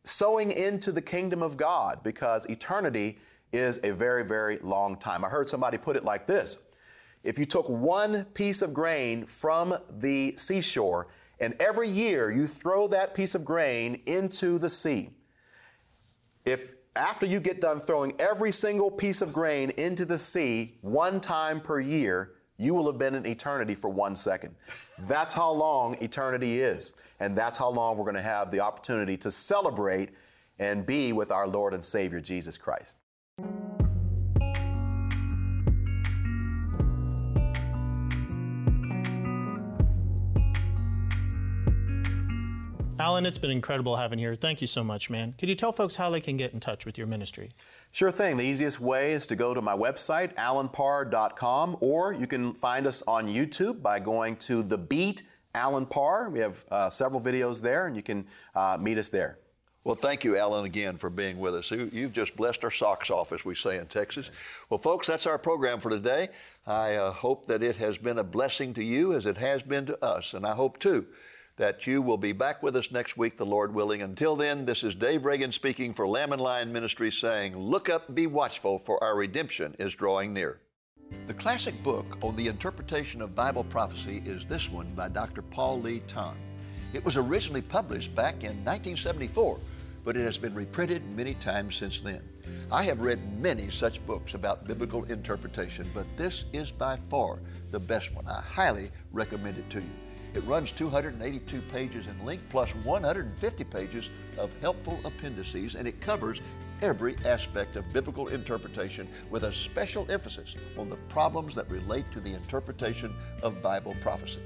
sowing 0.03 0.51
into 0.51 0.91
the 0.91 1.03
kingdom 1.03 1.43
of 1.43 1.57
God 1.57 2.03
because 2.03 2.47
eternity 2.47 3.19
is 3.53 3.79
a 3.85 3.93
very, 3.93 4.25
very 4.25 4.59
long 4.59 4.97
time. 4.97 5.25
I 5.25 5.29
heard 5.29 5.49
somebody 5.49 5.79
put 5.79 5.97
it 5.97 6.05
like 6.05 6.27
this 6.27 6.63
If 7.23 7.39
you 7.39 7.45
took 7.45 7.69
one 7.69 8.25
piece 8.35 8.63
of 8.63 8.75
grain 8.75 9.27
from 9.27 9.77
the 9.89 10.35
seashore 10.37 11.09
and 11.41 11.55
every 11.61 11.89
year 11.89 12.31
you 12.31 12.47
throw 12.47 12.89
that 12.89 13.15
piece 13.15 13.35
of 13.35 13.45
grain 13.45 14.03
into 14.07 14.59
the 14.59 14.69
sea, 14.69 15.11
if 16.45 16.75
after 16.99 17.27
you 17.27 17.41
get 17.41 17.61
done 17.61 17.81
throwing 17.81 18.13
every 18.19 18.53
single 18.53 18.91
piece 18.91 19.23
of 19.23 19.33
grain 19.33 19.71
into 19.71 20.05
the 20.05 20.19
sea 20.19 20.75
one 20.81 21.21
time 21.21 21.61
per 21.61 21.81
year, 21.81 22.33
you 22.59 22.75
will 22.75 22.87
have 22.87 22.99
been 22.99 23.15
in 23.15 23.25
eternity 23.25 23.75
for 23.75 23.89
one 23.89 24.17
second. 24.17 24.55
That's 25.01 25.33
how 25.33 25.51
long 25.53 25.97
eternity 26.03 26.61
is. 26.61 26.93
And 27.21 27.39
that's 27.39 27.57
how 27.57 27.69
long 27.69 27.97
we're 27.97 28.05
going 28.05 28.17
to 28.17 28.23
have 28.23 28.51
the 28.51 28.61
opportunity 28.61 29.17
to 29.19 29.31
celebrate 29.31 30.11
and 30.59 30.85
be 30.85 31.13
with 31.13 31.31
our 31.31 31.47
Lord 31.47 31.73
and 31.73 31.85
Savior 31.85 32.21
Jesus 32.21 32.59
Christ. 32.59 32.99
Alan, 43.01 43.27
it's 43.27 43.39
been 43.39 43.53
incredible 43.53 43.95
having 43.95 44.19
you 44.19 44.27
here. 44.27 44.35
Thank 44.35 44.61
you 44.61 44.67
so 44.67 44.83
much, 44.83 45.09
man. 45.09 45.33
Could 45.39 45.49
you 45.49 45.55
tell 45.55 45.71
folks 45.71 45.95
how 45.95 46.11
they 46.11 46.21
can 46.21 46.37
get 46.37 46.53
in 46.53 46.59
touch 46.59 46.85
with 46.85 46.99
your 46.99 47.07
ministry? 47.07 47.53
Sure 47.93 48.11
thing. 48.11 48.37
The 48.37 48.45
easiest 48.45 48.81
way 48.81 49.13
is 49.13 49.25
to 49.29 49.37
go 49.37 49.55
to 49.55 49.63
my 49.63 49.77
website, 49.77 50.35
alanparr.com, 50.35 51.77
or 51.81 52.13
you 52.13 52.27
can 52.27 52.55
find 52.55 52.89
us 52.89 53.03
on 53.03 53.29
YouTube 53.29 53.83
by 53.83 54.01
going 54.01 54.35
to 54.37 54.65
The 54.65 54.79
Beat 54.79 55.23
Alan 55.55 55.87
Parr. 55.87 56.29
We 56.29 56.41
have 56.41 56.65
uh, 56.73 56.91
several 56.91 57.21
videos 57.21 57.63
there, 57.63 57.87
and 57.87 57.95
you 57.95 58.03
can 58.03 58.27
uh, 58.57 58.77
meet 58.81 58.99
us 58.99 59.09
there. 59.09 59.39
Well, 59.85 59.95
thank 59.95 60.25
you, 60.25 60.37
Alan, 60.37 60.65
again 60.65 60.97
for 60.97 61.09
being 61.09 61.39
with 61.39 61.55
us. 61.55 61.71
You've 61.71 62.13
just 62.13 62.35
blessed 62.35 62.65
our 62.65 62.71
socks 62.71 63.11
off, 63.11 63.33
as 63.33 63.45
we 63.45 63.55
say 63.55 63.79
in 63.79 63.87
Texas. 63.87 64.33
Well, 64.71 64.79
folks, 64.79 65.07
that's 65.07 65.25
our 65.25 65.39
program 65.39 65.79
for 65.79 65.89
today. 65.89 66.31
I 66.67 66.97
uh, 66.97 67.13
hope 67.13 67.47
that 67.47 67.63
it 67.63 67.77
has 67.77 67.97
been 67.97 68.19
a 68.19 68.25
blessing 68.25 68.75
to 68.75 68.83
you 68.83 69.13
as 69.13 69.25
it 69.25 69.37
has 69.37 69.63
been 69.63 69.87
to 69.87 70.05
us, 70.05 70.35
and 70.35 70.45
I 70.45 70.55
hope 70.55 70.81
too 70.81 71.07
that 71.59 71.87
you 71.87 72.01
will 72.01 72.17
be 72.17 72.33
back 72.33 72.63
with 72.63 72.77
us 72.77 72.91
next 72.91 73.17
week, 73.17 73.37
the 73.37 73.45
Lord 73.45 73.75
willing. 73.75 74.01
Until 74.01 74.37
then, 74.37 74.65
this 74.65 74.85
is 74.85 74.95
Dave 74.95 75.25
Reagan 75.25 75.53
speaking 75.53 75.93
for 75.93 76.07
Lamb 76.07 76.33
and 76.33 76.41
Lion 76.41 76.73
Ministries 76.73 77.19
saying, 77.19 77.57
Look 77.57 77.91
up, 77.91 78.15
be 78.15 78.27
watchful, 78.27 78.79
for 78.79 79.03
our 79.03 79.17
redemption 79.17 79.75
is 79.79 79.95
drawing 79.95 80.33
near. 80.33 80.61
The 81.27 81.35
classic 81.35 81.83
book 81.83 82.17
on 82.23 82.37
the 82.37 82.47
interpretation 82.47 83.21
of 83.21 83.35
Bible 83.35 83.65
prophecy 83.65 84.23
is 84.25 84.47
this 84.47 84.71
one 84.71 84.95
by 84.95 85.09
Dr. 85.09 85.43
Paul 85.43 85.81
Lee 85.81 86.01
Tan. 86.01 86.37
It 86.93 87.05
was 87.05 87.17
originally 87.17 87.63
published 87.63 88.15
back 88.15 88.45
in 88.45 88.65
1974, 88.65 89.59
but 90.05 90.17
it 90.17 90.23
has 90.23 90.39
been 90.39 90.55
reprinted 90.55 91.03
many 91.17 91.35
times 91.35 91.75
since 91.77 92.01
then. 92.01 92.23
I 92.71 92.85
have 92.85 93.01
read 93.01 93.41
many 93.41 93.69
such 93.69 94.05
books 94.07 94.35
about 94.35 94.67
biblical 94.67 95.05
interpretation, 95.05 95.91
but 95.93 96.07
this 96.17 96.45
is 96.53 96.71
by 96.71 96.97
far 97.11 97.41
the 97.73 97.81
best 97.81 98.15
one. 98.15 98.27
I 98.29 98.43
highly 98.43 98.91
recommend 99.13 99.59
it 99.59 99.69
to 99.71 99.81
you. 99.81 100.08
It 100.35 100.45
runs 100.45 100.73
282 100.73 101.61
pages 101.73 102.07
in 102.07 102.25
length 102.25 102.45
plus 102.51 102.71
150 102.85 103.65
pages 103.65 104.11
of 104.37 104.51
helpful 104.61 105.01
appendices, 105.05 105.75
and 105.75 105.89
it 105.89 106.01
covers 106.01 106.41
every 106.83 107.17
aspect 107.25 107.77
of 107.77 107.93
biblical 107.93 108.29
interpretation 108.29 109.09
with 109.31 109.45
a 109.45 109.53
special 109.53 110.07
emphasis 110.11 110.55
on 110.79 110.89
the 110.89 110.97
problems 111.09 111.55
that 111.55 111.71
relate 111.71 112.11
to 112.13 112.21
the 112.21 112.33
interpretation 112.33 113.13
of 113.43 113.63
Bible 113.63 113.97
prophecy. 114.01 114.41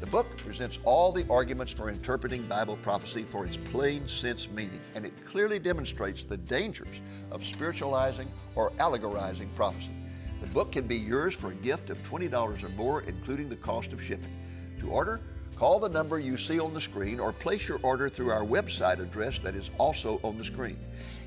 The 0.00 0.06
book 0.06 0.36
presents 0.36 0.78
all 0.84 1.10
the 1.10 1.26
arguments 1.30 1.72
for 1.72 1.88
interpreting 1.88 2.46
Bible 2.46 2.76
prophecy 2.82 3.24
for 3.24 3.46
its 3.46 3.56
plain 3.56 4.06
sense 4.06 4.48
meaning, 4.50 4.80
and 4.94 5.06
it 5.06 5.12
clearly 5.26 5.58
demonstrates 5.58 6.24
the 6.24 6.36
dangers 6.36 7.00
of 7.30 7.44
spiritualizing 7.44 8.30
or 8.54 8.72
allegorizing 8.78 9.48
prophecy. 9.54 9.92
The 10.40 10.48
book 10.48 10.72
can 10.72 10.86
be 10.86 10.96
yours 10.96 11.34
for 11.34 11.50
a 11.50 11.54
gift 11.54 11.88
of 11.88 12.02
$20 12.02 12.62
or 12.62 12.68
more, 12.70 13.02
including 13.02 13.48
the 13.48 13.56
cost 13.56 13.92
of 13.94 14.02
shipping. 14.02 14.32
To 14.80 14.90
order, 14.90 15.20
call 15.56 15.78
the 15.78 15.88
number 15.88 16.18
you 16.18 16.36
see 16.36 16.60
on 16.60 16.74
the 16.74 16.80
screen 16.80 17.18
or 17.18 17.32
place 17.32 17.68
your 17.68 17.80
order 17.82 18.08
through 18.08 18.30
our 18.30 18.44
website 18.44 18.98
address 19.00 19.38
that 19.40 19.54
is 19.54 19.70
also 19.78 20.20
on 20.22 20.38
the 20.38 20.44
screen. 20.44 20.78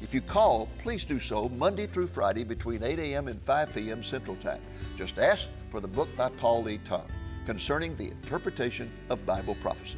If 0.02 0.14
you 0.14 0.22
call, 0.22 0.70
please 0.78 1.04
do 1.04 1.20
so 1.20 1.50
Monday 1.50 1.88
through 1.88 2.08
Friday 2.08 2.44
between 2.44 2.84
8 2.84 3.00
a.m. 3.00 3.28
and 3.28 3.42
5 3.42 3.74
p.m. 3.74 4.04
Central 4.04 4.38
Time. 4.38 4.62
Just 4.98 5.18
ask 5.18 5.50
for 5.70 5.80
the 5.80 5.88
book 5.88 6.10
by 6.16 6.30
Paul 6.30 6.64
Lee 6.64 6.80
Tan 6.80 7.04
concerning 7.46 7.96
the 7.96 8.12
interpretation 8.12 8.92
of 9.10 9.26
Bible 9.26 9.56
prophecy. 9.56 9.98